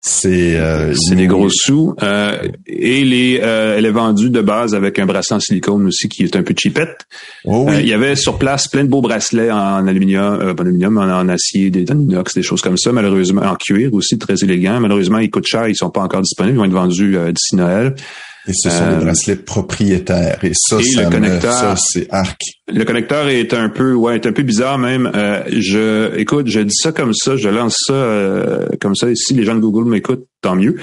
[0.00, 4.76] C'est euh, c'est des gros sous euh, et les euh, elle est vendue de base
[4.76, 7.00] avec un bracelet en silicone aussi qui est un peu cheapette.
[7.44, 7.78] Oh oui.
[7.80, 11.02] il y avait sur place plein de beaux bracelets en aluminium, pas en aluminium, en,
[11.02, 12.92] en acier, des en inox, des choses comme ça.
[12.92, 14.78] Malheureusement en cuir aussi très élégant.
[14.78, 17.96] Malheureusement ils coûtent cher, ils sont pas encore disponibles, ils vont être vendus d'ici Noël.
[18.48, 20.38] Et ce sont des euh, bracelets propriétaires.
[20.42, 22.40] Et ça, ça, ça c'est arc.
[22.66, 25.10] Le connecteur est un peu, ouais, est un peu bizarre même.
[25.14, 29.08] Euh, je, écoute, je dis ça comme ça, je lance ça euh, comme ça.
[29.14, 30.76] si les gens de Google m'écoutent, tant mieux.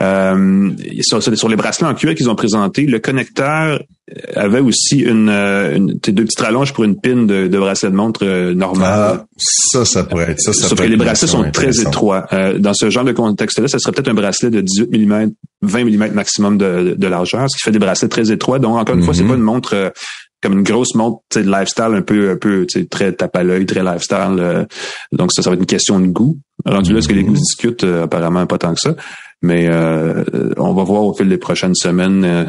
[0.00, 3.82] Euh, sur, sur les bracelets en cuir qu'ils ont présentés, le connecteur
[4.34, 8.52] avait aussi une, une deux petites rallonges pour une pin de, de bracelet de montre
[8.52, 9.20] normale.
[9.20, 10.52] Ah, ça, ça pourrait être ça.
[10.52, 12.26] ça Sauf que les bracelets sont très étroits.
[12.58, 15.30] dans ce genre de contexte-là, ça serait peut-être un bracelet de 18 mm,
[15.62, 18.58] 20 mm maximum de, de largeur, ce qui fait des bracelets très étroits.
[18.58, 19.90] Donc, encore une fois, c'est pas une montre euh,
[20.44, 23.82] comme une grosse montre de lifestyle un peu un peu très tape à l'œil, très
[23.82, 24.36] lifestyle.
[24.38, 24.64] Euh.
[25.10, 26.38] donc ça, ça va être une question de goût.
[26.66, 27.38] Rendu là, ce que les goûts mhm.
[27.38, 28.94] discutent, euh, apparemment pas tant que ça.
[29.40, 29.68] Mais
[30.56, 32.46] on va voir au fil des prochaines semaines.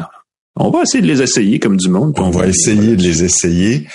[0.56, 2.14] on va essayer de les essayer comme du monde.
[2.18, 3.86] On, va essayer de les essayer.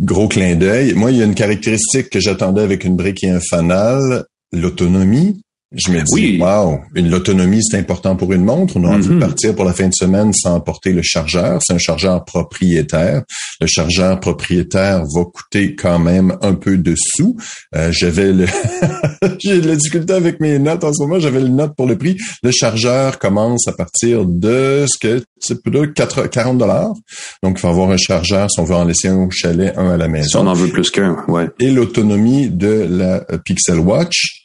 [0.00, 0.94] gros clin d'œil.
[0.94, 5.40] Moi, il y a une caractéristique que j'attendais avec une brique et un fanal, l'autonomie.
[5.72, 6.38] Je me dis, oui.
[6.40, 8.76] wow, l'autonomie, c'est important pour une montre.
[8.76, 11.60] On a envie de partir pour la fin de semaine sans porter le chargeur.
[11.60, 13.22] C'est un chargeur propriétaire.
[13.60, 17.36] Le chargeur propriétaire va coûter quand même un peu de sous.
[17.74, 18.46] Euh, j'avais le...
[19.40, 21.18] J'ai de la difficulté avec mes notes en ce moment.
[21.18, 22.16] J'avais le note pour le prix.
[22.44, 26.94] Le chargeur commence à partir de ce que c'est plus de 40 dollars.
[27.42, 29.90] Donc, il faut avoir un chargeur si on veut en laisser un au chalet, un
[29.90, 30.28] à la maison.
[30.28, 31.48] Si on en veut plus qu'un, ouais.
[31.58, 34.35] Et l'autonomie de la Pixel Watch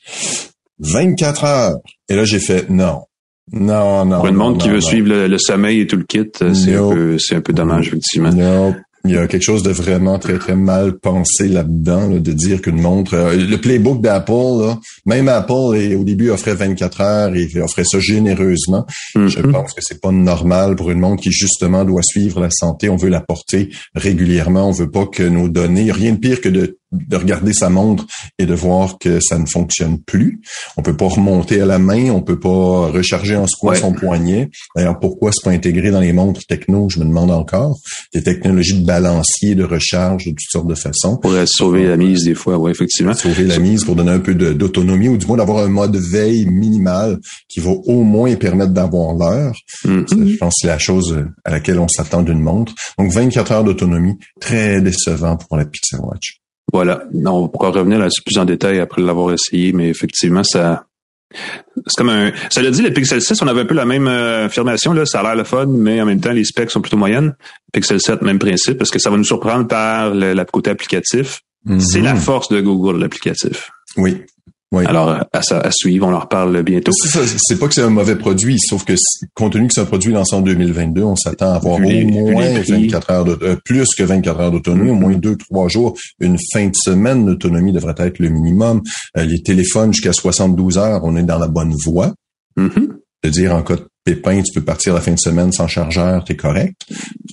[0.81, 1.77] 24 heures.
[2.09, 3.03] Et là, j'ai fait non.
[3.51, 4.17] Non, non.
[4.17, 7.17] Pour une montre qui veut suivre le, sommeil et tout le kit, c'est un peu,
[7.17, 8.31] c'est un peu dommage, effectivement.
[8.31, 8.75] Non.
[9.03, 12.79] Il y a quelque chose de vraiment très, très mal pensé là-dedans, de dire qu'une
[12.79, 13.15] montre...
[13.15, 14.75] Euh, le playbook d'Apple,
[15.07, 18.85] même Apple, au début, offrait 24 heures et offrait ça généreusement.
[19.15, 19.51] Je mm-hmm.
[19.51, 22.89] pense que c'est pas normal pour une montre qui, justement, doit suivre la santé.
[22.89, 24.69] On veut la porter régulièrement.
[24.69, 25.91] On veut pas que nos données...
[25.91, 28.05] Rien de pire que de de regarder sa montre
[28.37, 30.41] et de voir que ça ne fonctionne plus.
[30.77, 34.49] On peut pas remonter à la main, on peut pas recharger en soi son poignet.
[34.75, 37.77] D'ailleurs, pourquoi c'est pas intégré dans les montres techno, je me demande encore.
[38.13, 41.17] Des technologies de balancier, de recharge, de toutes sortes de façons.
[41.17, 43.13] Pour sauver la mise des fois, oui, effectivement.
[43.13, 46.45] Sauver la mise pour donner un peu d'autonomie ou du moins d'avoir un mode veille
[46.45, 49.55] minimal qui va au moins permettre d'avoir l'heure.
[49.85, 50.27] Mm-hmm.
[50.27, 52.73] Je pense que c'est la chose à laquelle on s'attend d'une montre.
[52.97, 56.40] Donc 24 heures d'autonomie, très décevant pour la Pixel Watch.
[56.71, 57.03] Voilà.
[57.25, 60.85] on pourra revenir là-dessus plus en détail après l'avoir essayé, mais effectivement, ça,
[61.33, 62.31] c'est comme un.
[62.49, 65.05] Ça l'a dit, le Pixel 6, on avait un peu la même euh, affirmation, là.
[65.05, 67.35] Ça a l'air le fun, mais en même temps, les specs sont plutôt moyennes.
[67.73, 71.41] Pixel 7, même principe, parce que ça va nous surprendre par le, côté applicatif.
[71.79, 73.69] C'est la force de Google, l'applicatif.
[73.95, 74.23] Oui.
[74.71, 74.85] Oui.
[74.85, 76.93] Alors, à, à, suivre, on en reparle bientôt.
[76.93, 78.93] C'est pas que c'est un mauvais produit, sauf que
[79.33, 82.61] compte tenu que c'est un produit lancé en 2022, on s'attend à avoir au moins
[82.61, 86.37] 24 heures de, euh, plus que 24 heures d'autonomie, au moins deux, trois jours, une
[86.53, 88.81] fin de semaine d'autonomie devrait être le minimum.
[89.17, 92.13] Euh, les téléphones jusqu'à 72 heures, on est dans la bonne voie.
[92.57, 92.87] Mm-hmm.
[93.23, 96.23] De dire en cas de pépin, tu peux partir la fin de semaine sans chargeur,
[96.23, 96.75] t'es correct.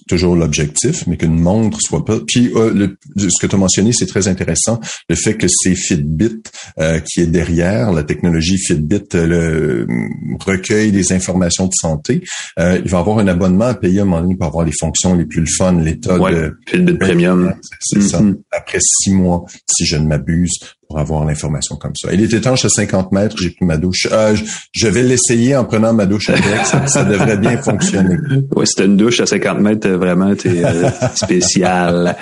[0.08, 2.18] Toujours l'objectif, mais qu'une montre soit pas.
[2.26, 4.80] Puis euh, le, ce que tu as mentionné, c'est très intéressant.
[5.08, 6.42] Le fait que c'est Fitbit
[6.78, 9.86] euh, qui est derrière, la technologie Fitbit euh, le,
[10.44, 12.22] recueille des informations de santé.
[12.58, 15.14] il va avoir un abonnement à payer à un moment donné pour avoir les fonctions
[15.14, 17.54] les plus fun, l'état de Fitbit Premium.
[17.80, 18.20] C'est ça.
[18.20, 18.36] Mm-hmm.
[18.52, 22.12] Après six mois, si je ne m'abuse, pour avoir l'information comme ça.
[22.14, 24.08] Il est étanche à 50 mètres, j'ai pris ma douche.
[24.10, 24.34] Euh,
[24.72, 28.16] je vais l'essayer en prenant ma douche avec, ça, devrait bien fonctionner.
[28.56, 32.16] Oui, c'était une douche à 50 mètres, euh, vraiment, t'es euh, spécial.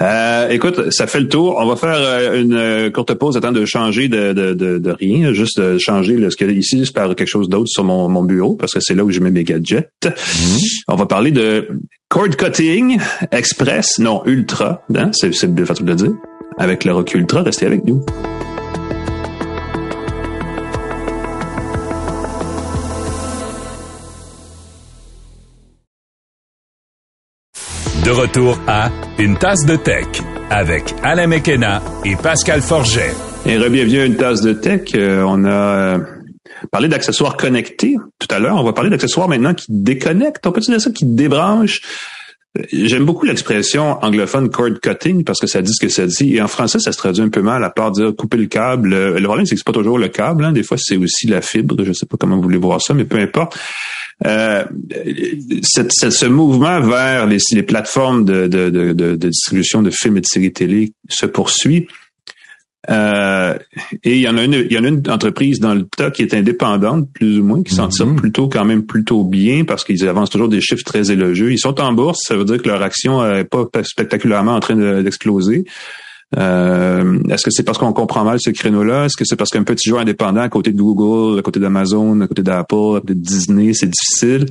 [0.00, 1.56] Euh, écoute, ça fait le tour.
[1.58, 5.60] On va faire une courte pause, attendre de changer de, de, de, de rien, juste
[5.60, 8.22] de changer ce qu'il y a ici, je parle quelque chose d'autre sur mon, mon
[8.22, 9.90] bureau, parce que c'est là où je mets mes gadgets.
[10.04, 10.58] Mhm.
[10.88, 11.68] On va parler de
[12.08, 12.98] cord cutting
[13.30, 15.10] express, non ultra, hein?
[15.12, 16.12] c'est le façon de le dire
[16.58, 17.42] avec le Rock Ultra.
[17.42, 18.04] Restez avec nous.
[28.08, 30.06] De retour à Une tasse de tech
[30.48, 33.12] avec Alain Mekena et Pascal Forget.
[33.44, 34.94] Et à Une tasse de tech.
[34.94, 35.98] Euh, on a euh,
[36.72, 38.56] parlé d'accessoires connectés tout à l'heure.
[38.56, 40.46] On va parler d'accessoires maintenant qui déconnectent.
[40.46, 41.82] On peut dire ça, qui débranchent.
[42.72, 46.34] J'aime beaucoup l'expression anglophone cord cutting parce que ça dit ce que ça dit.
[46.34, 48.88] Et en français, ça se traduit un peu mal à part dire couper le câble.
[48.88, 50.46] Le problème, c'est que c'est pas toujours le câble.
[50.46, 50.52] Hein.
[50.52, 51.76] Des fois, c'est aussi la fibre.
[51.84, 53.58] Je sais pas comment vous voulez voir ça, mais peu importe.
[54.26, 54.64] Euh,
[55.62, 60.26] ce mouvement vers les, les plateformes de, de, de, de, distribution de films et de
[60.26, 61.86] séries télé se poursuit.
[62.90, 63.56] Euh,
[64.02, 66.10] et il y en a une, il y en a une entreprise dans le tas
[66.10, 68.16] qui est indépendante, plus ou moins, qui s'en tire mm-hmm.
[68.16, 71.52] plutôt quand même plutôt bien parce qu'ils avancent toujours des chiffres très élogieux.
[71.52, 75.02] Ils sont en bourse, ça veut dire que leur action n'est pas spectaculairement en train
[75.02, 75.64] d'exploser.
[76.36, 79.06] Euh, est-ce que c'est parce qu'on comprend mal ce créneau-là?
[79.06, 82.20] Est-ce que c'est parce qu'un petit joueur indépendant à côté de Google, à côté d'Amazon,
[82.20, 84.46] à côté d'Apple, à côté de Disney, c'est difficile?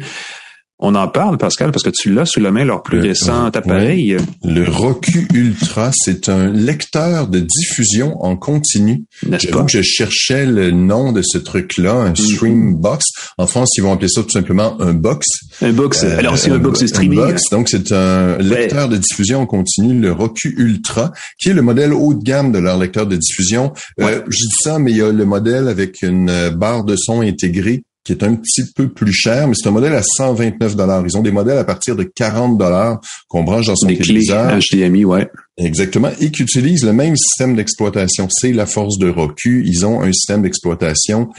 [0.80, 4.16] On en parle, Pascal, parce que tu l'as sous la main, leur plus récent appareil.
[4.44, 9.06] Le Roku Ultra, c'est un lecteur de diffusion en continu.
[9.28, 12.36] J'avoue que je cherchais le nom de ce truc-là, un mm-hmm.
[12.36, 13.06] Stream Box.
[13.40, 15.26] En France, ils vont appeler ça tout simplement un box.
[15.64, 16.04] Un box.
[16.04, 17.18] Euh, Alors, c'est un, box streaming.
[17.18, 17.50] box.
[17.50, 21.92] Donc, c'est un lecteur de diffusion en continu, le Roku Ultra, qui est le modèle
[21.92, 23.74] haut de gamme de leur lecteur de diffusion.
[24.00, 27.22] Euh, je dis ça, mais il y a le modèle avec une barre de son
[27.22, 31.04] intégrée qui est un petit peu plus cher, mais c'est un modèle à 129 dollars.
[31.06, 34.58] Ils ont des modèles à partir de 40 dollars qu'on branche dans son des téléviseur.
[34.58, 35.30] HDMI, ouais.
[35.58, 38.30] Exactement, et qui utilisent le même système d'exploitation.
[38.30, 39.62] C'est la force de Roku.
[39.66, 41.30] Ils ont un système d'exploitation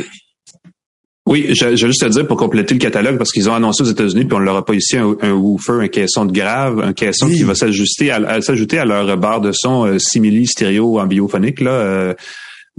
[1.26, 4.24] oui, j'ai juste à dire pour compléter le catalogue, parce qu'ils ont annoncé aux États-Unis,
[4.24, 7.28] puis on leur a pas ici un, un woofer, un caisson de grave, un caisson
[7.28, 11.60] qui va s'ajuster à, s'ajouter à leur barre de son euh, simili stéréo en biophonique
[11.60, 11.72] là.
[11.72, 12.14] Euh,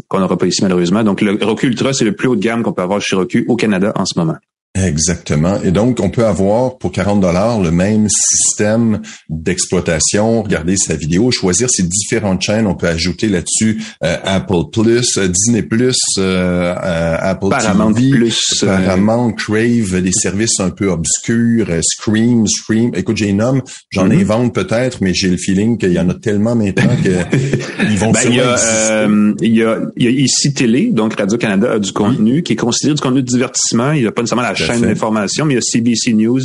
[0.08, 1.04] qu'on n'aura pas ici malheureusement.
[1.04, 3.46] Donc le Roku Ultra, c'est le plus haut de gamme qu'on peut avoir chez Roku
[3.48, 4.38] au Canada en ce moment.
[4.76, 5.60] Exactement.
[5.64, 11.32] Et donc, on peut avoir pour 40 dollars le même système d'exploitation, regarder sa vidéo,
[11.32, 12.68] choisir ses différentes chaînes.
[12.68, 18.64] On peut ajouter là-dessus euh, Apple Plus, euh, Disney Plus, euh, Apple Paramount TV, Plus,
[18.64, 22.92] Paramount Crave, des services un peu obscurs, Scream, Scream.
[22.94, 24.22] Écoute, j'ai une homme, j'en mm-hmm.
[24.22, 28.20] invente peut-être, mais j'ai le feeling qu'il y en a tellement maintenant qu'ils vont ben,
[28.26, 29.08] il y, a,
[29.42, 32.56] il, y a, il y a ici Télé, donc Radio-Canada a du contenu qui est
[32.56, 33.94] considéré du contenu de divertissement.
[33.94, 36.42] Il n'y a pas nécessairement la chaîne d'information, mais il y a CBC News.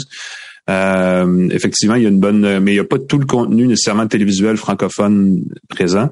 [0.71, 3.67] Euh, effectivement, il y a une bonne, mais il n'y a pas tout le contenu
[3.67, 6.11] nécessairement télévisuel francophone présent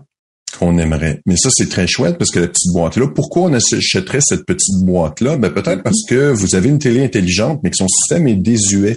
[0.59, 1.21] qu'on aimerait.
[1.27, 4.85] Mais ça, c'est très chouette parce que la petite boîte-là, pourquoi on achèterait cette petite
[4.85, 5.37] boîte-là?
[5.37, 8.97] Ben, peut-être parce que vous avez une télé intelligente, mais que son système est désuet.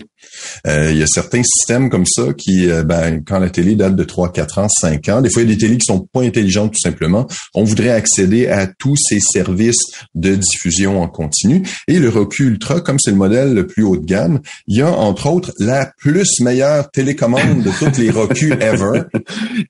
[0.67, 3.95] Euh, il y a certains systèmes comme ça qui, euh, ben, quand la télé date
[3.95, 6.01] de 3, 4 ans, 5 ans, des fois, il y a des télés qui sont
[6.01, 7.27] pas intelligentes tout simplement.
[7.53, 11.63] On voudrait accéder à tous ces services de diffusion en continu.
[11.87, 14.81] Et le Roku Ultra, comme c'est le modèle le plus haut de gamme, il y
[14.81, 19.03] a entre autres la plus meilleure télécommande de toutes les Roku ever.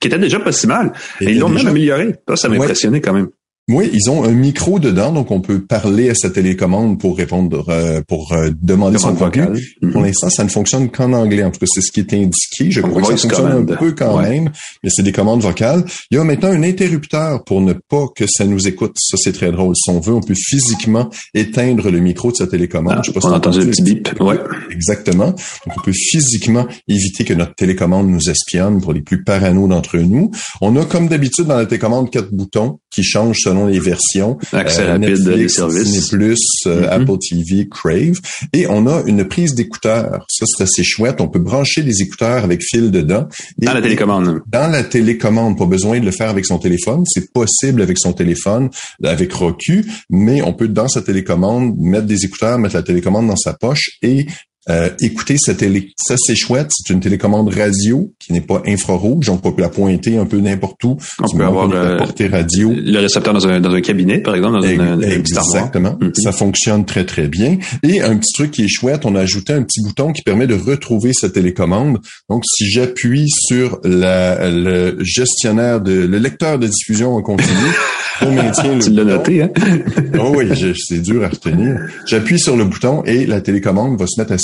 [0.00, 0.92] qui était déjà pas si mal.
[1.20, 2.14] Et, ils l'ont même amélioré.
[2.28, 3.28] Ça, ça m'a impressionné quand même.
[3.68, 7.64] Oui, ils ont un micro dedans, donc on peut parler à sa télécommande pour répondre,
[7.68, 9.76] euh, pour euh, demander son contenu.
[9.80, 10.04] Pour mm-hmm.
[10.04, 11.42] l'instant, ça ne fonctionne qu'en anglais.
[11.42, 12.70] En tout cas, c'est ce qui est indiqué.
[12.70, 14.52] Je crois que ça fonctionne un peu quand même,
[14.84, 15.84] mais c'est des commandes vocales.
[16.12, 18.96] Il y a maintenant un interrupteur pour ne pas que ça nous écoute.
[19.00, 19.74] Ça, c'est très drôle.
[19.74, 22.94] Si on veut, on peut physiquement éteindre le micro de sa télécommande.
[22.98, 24.08] Ah, Je sais pas on entend le petit bip.
[24.20, 24.38] Ouais.
[24.70, 25.30] Exactement.
[25.30, 29.98] Donc, on peut physiquement éviter que notre télécommande nous espionne pour les plus parano d'entre
[29.98, 30.30] nous.
[30.60, 34.36] On a, comme d'habitude, dans la télécommande, quatre boutons qui changent selon les versions.
[34.52, 36.08] Accès euh, rapide des services.
[36.08, 36.88] Plus, euh, mm-hmm.
[36.88, 38.20] Apple TV, Crave.
[38.52, 40.26] Et on a une prise d'écouteurs.
[40.28, 41.22] Ça, c'est assez chouette.
[41.22, 43.26] On peut brancher des écouteurs avec fil dedans.
[43.56, 44.42] dans la télécommande.
[44.46, 45.56] Dans la télécommande.
[45.56, 47.04] Pas besoin de le faire avec son téléphone.
[47.06, 48.68] C'est possible avec son téléphone,
[49.02, 53.36] avec Roku, mais on peut, dans sa télécommande, mettre des écouteurs, mettre la télécommande dans
[53.36, 54.26] sa poche et
[54.68, 55.92] euh, écoutez cette télé.
[55.96, 56.70] Ça, c'est chouette.
[56.70, 59.26] C'est une télécommande radio qui n'est pas infrarouge.
[59.26, 60.96] Donc, on peut la pointer un peu n'importe où.
[61.20, 61.98] On peut avoir le,
[62.28, 62.72] radio.
[62.74, 65.96] le récepteur dans un, dans un cabinet, par exemple, dans une, Exactement.
[66.00, 66.12] Mhm.
[66.14, 67.58] Ça fonctionne très, très bien.
[67.82, 70.46] Et un petit truc qui est chouette, on a ajouté un petit bouton qui permet
[70.46, 71.98] de retrouver sa télécommande.
[72.28, 77.46] Donc, si j'appuie sur la, le gestionnaire de, le lecteur de diffusion en continu,
[78.22, 79.50] on maintient le Tu l'as noté, hein?
[80.20, 81.80] oh oui, c'est dur à retenir.
[82.06, 84.36] J'appuie sur le bouton et la télécommande va se mettre à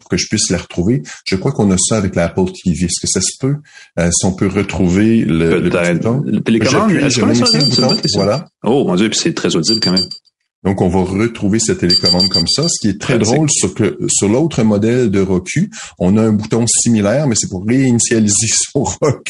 [0.00, 1.02] pour que je puisse la retrouver.
[1.24, 2.86] Je crois qu'on a ça avec l'Apple TV.
[2.86, 3.56] Est-ce que ça se peut?
[3.98, 6.22] Euh, si on peut retrouver le, le bouton?
[6.24, 7.88] Le télécommande, est-ce qu'on a ça?
[8.14, 8.46] Voilà.
[8.64, 10.04] Oh, mon Dieu, puis c'est très audible quand même.
[10.64, 12.64] Donc, on va retrouver cette télécommande comme ça.
[12.68, 16.32] Ce qui est très drôle, sur que sur l'autre modèle de Roku, on a un
[16.32, 19.20] bouton similaire, mais c'est pour réinitialiser son Roku.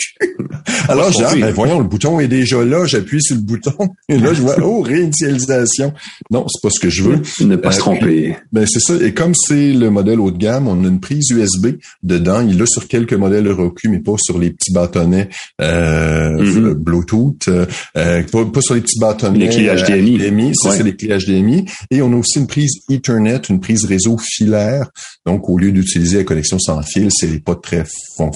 [0.89, 3.77] Alors, j'ai ben, voyons, le bouton est déjà là, j'appuie sur le bouton,
[4.09, 5.93] et là, je vois, oh, réinitialisation.
[6.31, 7.23] Non, c'est pas ce que je veux.
[7.41, 8.37] Ne pas se euh, tromper.
[8.53, 8.95] ben, c'est ça.
[8.95, 12.41] Et comme c'est le modèle haut de gamme, on a une prise USB dedans.
[12.41, 15.29] Il est sur quelques modèles de Roku, mais pas sur les petits bâtonnets
[15.61, 16.75] euh, mm-hmm.
[16.75, 20.53] Bluetooth, euh, pas, sur les petits bâtonnets les clés HDMI.
[20.55, 21.65] Ça, c'est les clés HDMI.
[21.91, 24.91] Et on a aussi une prise Ethernet, une prise réseau filaire.
[25.27, 27.85] Donc, au lieu d'utiliser la connexion sans fil, c'est pas très,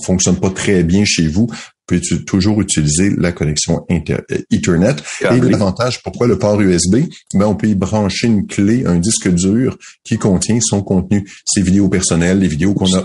[0.05, 1.49] fonctionne pas très bien chez vous
[1.93, 4.97] vous pouvez toujours utiliser la connexion Ethernet.
[5.21, 7.07] Et l'avantage, pourquoi le port USB?
[7.35, 11.61] Ben, on peut y brancher une clé, un disque dur qui contient son contenu, ses
[11.61, 13.03] vidéos personnelles, les vidéos qu'on a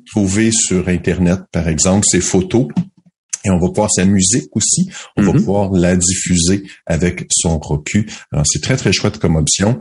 [0.10, 2.68] trouvées sur Internet, par exemple, ses photos.
[3.44, 5.36] Et on va pouvoir sa musique aussi, on va mm-hmm.
[5.36, 8.06] pouvoir la diffuser avec son Roku.
[8.32, 9.78] Alors c'est très très chouette comme option.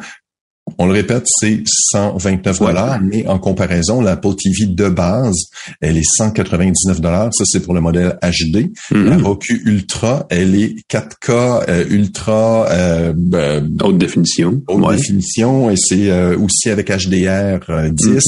[0.78, 5.50] On le répète, c'est 129 dollars, mais en comparaison, l'Apple TV de base,
[5.82, 7.30] elle est 199 dollars.
[7.34, 8.72] Ça, c'est pour le modèle HD.
[8.92, 9.04] Mm-hmm.
[9.04, 14.62] La Roku Ultra, elle est 4K euh, Ultra euh, ben, haute définition.
[14.68, 17.60] Haute définition, et c'est euh, aussi avec HDR
[17.92, 18.22] 10, mm-hmm.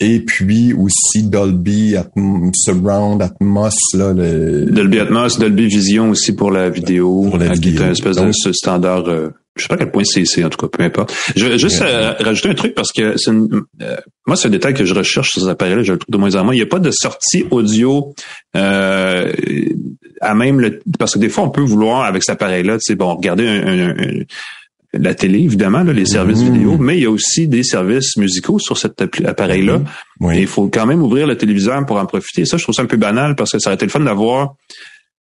[0.00, 1.96] et puis aussi Dolby
[2.54, 3.74] Surround Atmos.
[3.94, 4.66] Là, le...
[4.70, 7.26] Dolby Atmos, Dolby Vision aussi pour la vidéo.
[7.28, 7.84] Pour la vidéo.
[7.84, 9.04] espèce de standard
[9.60, 11.14] je sais pas à quel point c'est, en tout cas, peu importe.
[11.36, 13.96] Je vais juste euh, rajouter un truc parce que c'est euh,
[14.26, 16.34] moi, c'est un détail que je recherche sur ces appareils-là, je le trouve de moins
[16.36, 16.54] en moins.
[16.54, 18.14] Il n'y a pas de sortie audio
[18.56, 19.32] euh,
[20.20, 20.80] à même le.
[20.98, 23.94] Parce que des fois, on peut vouloir, avec cet appareil-là, tu sais, bon, regarder un,
[24.92, 26.52] la télé, évidemment, les services mmh.
[26.52, 29.82] vidéo, mais il y a aussi des services musicaux sur cet appareil-là.
[30.32, 32.44] Et il faut quand même ouvrir le téléviseur pour en profiter.
[32.44, 34.54] Ça, je trouve ça un peu banal parce que ça aurait été le fun d'avoir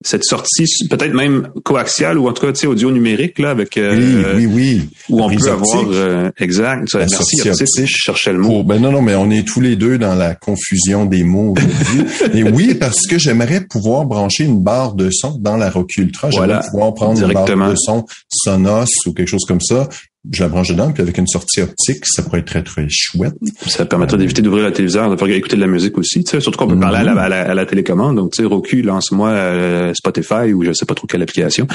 [0.03, 3.77] cette sortie peut-être même coaxiale ou en tout cas tu sais audio numérique là avec
[3.77, 3.95] euh,
[4.35, 4.89] oui oui oui.
[5.11, 6.95] où on peut avoir euh, exact.
[6.95, 8.63] La merci optique, je cherchais le mot.
[8.63, 11.55] Ben non non mais on est tous les deux dans la confusion des mots
[12.35, 16.31] et oui parce que j'aimerais pouvoir brancher une barre de son dans la Rock Ultra.
[16.31, 19.89] J'aimerais pouvoir prendre une barre de son Sonos ou quelque chose comme ça
[20.31, 23.35] je la branche dedans, puis avec une sortie optique, ça pourrait être très, très chouette.
[23.66, 26.23] Ça permettrait d'éviter d'ouvrir le téléviseur, de faire écouter de la musique aussi.
[26.25, 28.16] Tu sais, surtout qu'on peut parler à la, à, la, télécommande.
[28.16, 31.66] Donc, tu sais, Roku, lance-moi euh, Spotify ou je sais pas trop quelle application.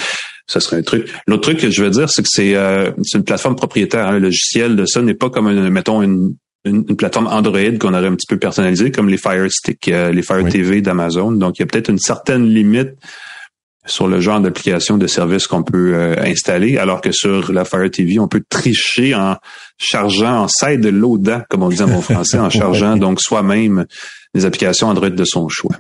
[0.48, 1.12] Ça serait un truc.
[1.28, 4.08] L'autre truc que je veux dire, c'est que c'est euh, une plateforme propriétaire.
[4.08, 4.14] Hein.
[4.14, 6.36] Le logiciel de ça n'est pas comme, mettons, une,
[6.66, 10.22] une, plateforme Android qu'on aurait un petit peu personnalisée, comme les Fire Stick, euh, les
[10.22, 11.32] Fire TV d'Amazon.
[11.32, 12.91] Donc, il y a peut-être une certaine limite
[13.86, 17.90] sur le genre d'application de service qu'on peut euh, installer, alors que sur la Fire
[17.92, 19.38] TV, on peut tricher en
[19.78, 23.86] chargeant, en side de l'auda, comme on dit en bon français, en chargeant donc soi-même
[24.34, 25.78] les applications Android de son choix.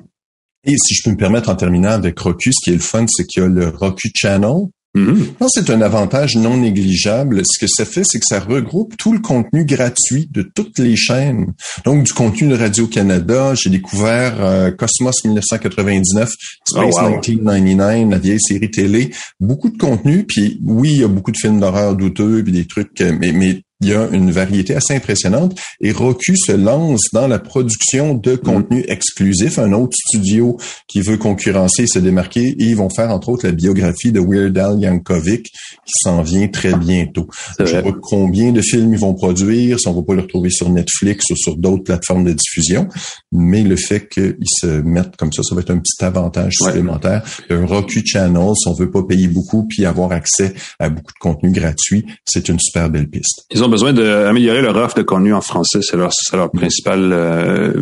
[0.65, 3.05] Et si je peux me permettre en terminant avec Roku, ce qui est le fun,
[3.07, 7.43] c'est qu'il y a le Roku Channel, Mm C'est un avantage non négligeable.
[7.45, 10.95] Ce que ça fait, c'est que ça regroupe tout le contenu gratuit de toutes les
[10.95, 11.53] chaînes.
[11.83, 16.29] Donc, du contenu de Radio-Canada, j'ai découvert euh, Cosmos 1999,
[16.65, 20.23] Space 1999, la vieille série télé, beaucoup de contenu.
[20.23, 23.31] Puis oui, il y a beaucoup de films d'horreur douteux, puis des trucs, euh, mais,
[23.33, 28.15] mais il y a une variété assez impressionnante et Roku se lance dans la production
[28.15, 28.37] de mm.
[28.37, 30.57] contenu exclusif, un autre studio
[30.87, 34.19] qui veut concurrencer et se démarquer et ils vont faire entre autres la biographie de
[34.19, 37.27] Weird Al Yankovic qui s'en vient très bientôt.
[37.59, 40.49] Je sais pas combien de films ils vont produire, si on va pas le retrouver
[40.49, 42.87] sur Netflix ou sur d'autres plateformes de diffusion,
[43.31, 47.23] mais le fait qu'ils se mettent comme ça, ça va être un petit avantage supplémentaire.
[47.51, 51.19] Un Roku Channel, si on veut pas payer beaucoup puis avoir accès à beaucoup de
[51.19, 55.41] contenu gratuit, c'est une super belle piste ont besoin d'améliorer leur offre de contenu en
[55.41, 55.79] français.
[55.81, 57.73] C'est leur, leur principal euh,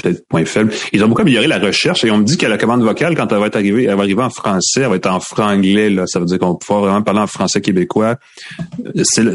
[0.00, 0.72] peut-être point faible.
[0.94, 3.30] Ils ont beaucoup amélioré la recherche et on me dit que la commande vocale, quand
[3.30, 5.90] elle va être arrivée, elle va arriver en français, elle va être en franglais.
[5.90, 6.04] Là.
[6.06, 8.16] Ça veut dire qu'on va pouvoir vraiment parler en français québécois.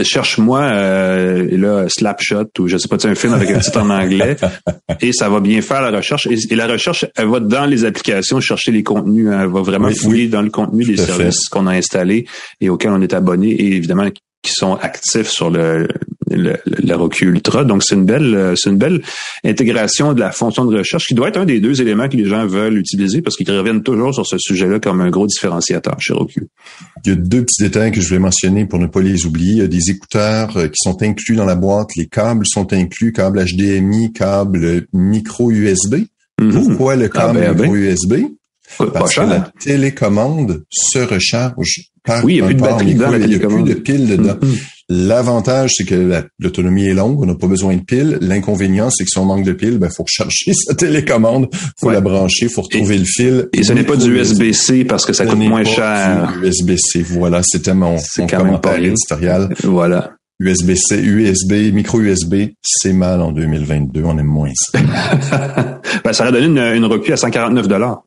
[0.02, 4.38] Cherche-moi euh, là, Slapshot ou je sais pas, un film avec un titre en anglais.
[5.02, 6.28] Et ça va bien faire la recherche.
[6.28, 9.28] Et, la recherche, elle va dans les applications chercher les contenus.
[9.30, 9.42] Hein.
[9.44, 12.26] Elle va vraiment fouiller dans le contenu des services qu'on a installés
[12.60, 13.50] et auxquels on est abonné.
[13.52, 14.10] Et évidemment,
[14.42, 15.88] qui sont actifs sur le,
[16.30, 17.64] le, le Ultra.
[17.64, 19.02] Donc, c'est une belle, c'est une belle
[19.46, 22.26] intégration de la fonction de recherche qui doit être un des deux éléments que les
[22.26, 26.14] gens veulent utiliser parce qu'ils reviennent toujours sur ce sujet-là comme un gros différenciateur chez
[26.14, 26.48] Roku.
[27.06, 29.52] Il y a deux petits détails que je vais mentionner pour ne pas les oublier.
[29.54, 31.96] Il y a des écouteurs euh, qui sont inclus dans la boîte.
[31.96, 36.06] Les câbles sont inclus, câble HDMI, câble micro USB.
[36.42, 36.52] Mm-hmm.
[36.52, 38.14] Pourquoi le câble micro USB?
[38.94, 41.54] Parce que la télécommande se recharge
[42.24, 44.34] oui, il n'y a plus de batterie dedans, Il n'y a plus de piles dedans.
[44.34, 44.77] Mm-hmm.
[44.90, 48.18] L'avantage, c'est que l'autonomie est longue, on n'a pas besoin de piles.
[48.22, 52.00] L'inconvénient, c'est que si on manque de piles, ben faut chercher sa télécommande, faut la
[52.00, 53.50] brancher, faut retrouver le fil.
[53.54, 56.34] Et ce n'est pas du USB-C parce que ça coûte moins cher.
[56.42, 59.54] USB-C, voilà, c'était mon, mon commentaire éditorial.
[59.64, 60.12] Voilà.
[60.40, 64.80] USB-C, USB, micro USB, c'est mal en 2022, on aime moins ça.
[66.06, 68.04] ben, ça aurait donné une, une recul à 149 dollars.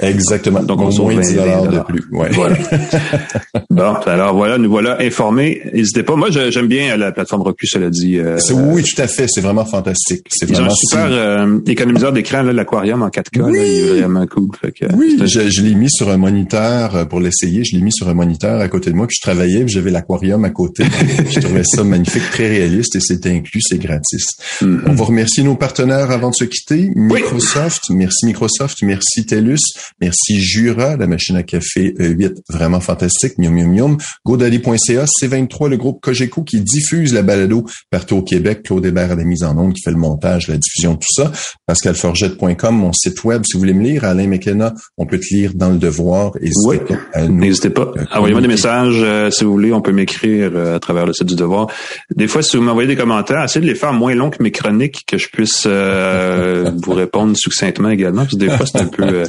[0.00, 0.62] Exactement.
[0.62, 2.04] Donc, on moins 10 de plus.
[2.12, 2.28] Ouais.
[2.32, 2.56] Voilà.
[3.70, 5.62] bon, alors voilà, nous voilà informés.
[5.72, 6.16] N'hésitez pas.
[6.16, 8.18] Moi, j'aime bien la plateforme Roku, cela dit.
[8.18, 9.26] Euh, oui, tout à fait.
[9.28, 10.26] C'est vraiment fantastique.
[10.30, 13.42] C'est vraiment un super euh, économiseur d'écran, l'aquarium en 4K.
[13.42, 13.56] Oui.
[13.56, 14.48] Là, il est vraiment cool.
[14.94, 17.64] oui, je, je l'ai mis sur un moniteur euh, pour l'essayer.
[17.64, 19.06] Je l'ai mis sur un moniteur à côté de moi.
[19.06, 20.84] Puis je travaillais, j'avais l'aquarium à côté.
[21.30, 24.26] je trouvais ça magnifique, très réaliste et c'est inclus, c'est gratis.
[24.60, 24.80] Mm-hmm.
[24.86, 26.90] On va remercier nos partenaires avant de se quitter.
[26.94, 29.58] Microsoft, merci Microsoft, merci TELUS,
[30.00, 33.38] Merci Jura, la machine à café 8, euh, vraiment fantastique.
[33.38, 33.98] Mium, mium, mium.
[34.24, 38.62] GoDaddy.ca, C23, le groupe Cogeco qui diffuse la balado partout au Québec.
[38.64, 41.32] Claude Hébert à la mise en onde, qui fait le montage, la diffusion, tout ça.
[41.66, 44.04] PascalForget.com, mon site web, si vous voulez me lire.
[44.04, 46.32] Alain McKenna, on peut te lire dans le devoir.
[47.28, 47.92] N'hésitez pas.
[48.12, 49.72] Envoyez-moi des messages euh, si vous voulez.
[49.72, 51.68] On peut m'écrire euh, à travers le site du devoir.
[52.14, 54.50] Des fois, si vous m'envoyez des commentaires, essayez de les faire moins longs que mes
[54.50, 55.66] chroniques, que je puisse
[56.86, 58.22] vous répondre succinctement également.
[58.22, 59.24] Parce que des fois, c'est un peu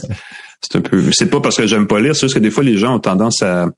[0.63, 1.03] c'est un peu.
[1.11, 2.99] C'est pas parce que j'aime pas lire, c'est juste que des fois les gens ont
[2.99, 3.69] tendance à,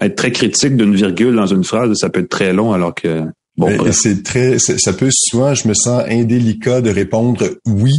[0.00, 2.94] être très critiques d'une virgule dans une phrase, et ça peut être très long alors
[2.94, 3.22] que
[3.56, 3.70] bon.
[3.92, 7.92] C'est très, ça peut souvent, je me sens indélicat de répondre oui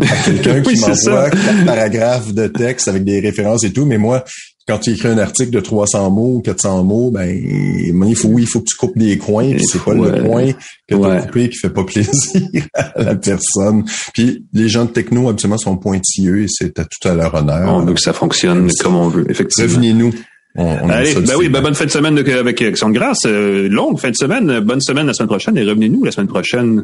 [0.00, 4.24] à quelqu'un qui m'envoie quatre paragraphes de texte avec des références et tout, mais moi,
[4.66, 8.60] quand tu écris un article de 300 mots, 400 mots, ben il faut il faut
[8.60, 10.52] que tu coupes des coins, puis c'est pas le point
[10.88, 12.42] que tu as coupé qui fait pas plaisir
[12.74, 13.84] à la personne.
[14.12, 17.72] Puis les gens de techno absolument sont pointilleux et c'est à tout à leur honneur.
[17.72, 19.70] On veut que ça fonctionne comme on veut, effectivement.
[19.70, 20.12] Revenez-nous.
[20.58, 23.20] Allez, ben oui, ben bonne fin de semaine avec Action de grâce.
[23.26, 24.60] Euh, longue fin de semaine.
[24.60, 26.82] Bonne semaine la semaine prochaine et revenez-nous la semaine prochaine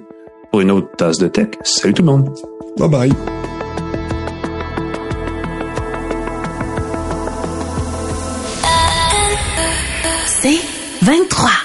[0.50, 1.48] pour une autre tasse de tech.
[1.64, 2.30] Salut tout le monde.
[2.78, 3.51] Bye bye.
[10.42, 10.58] C'est
[11.02, 11.61] 23.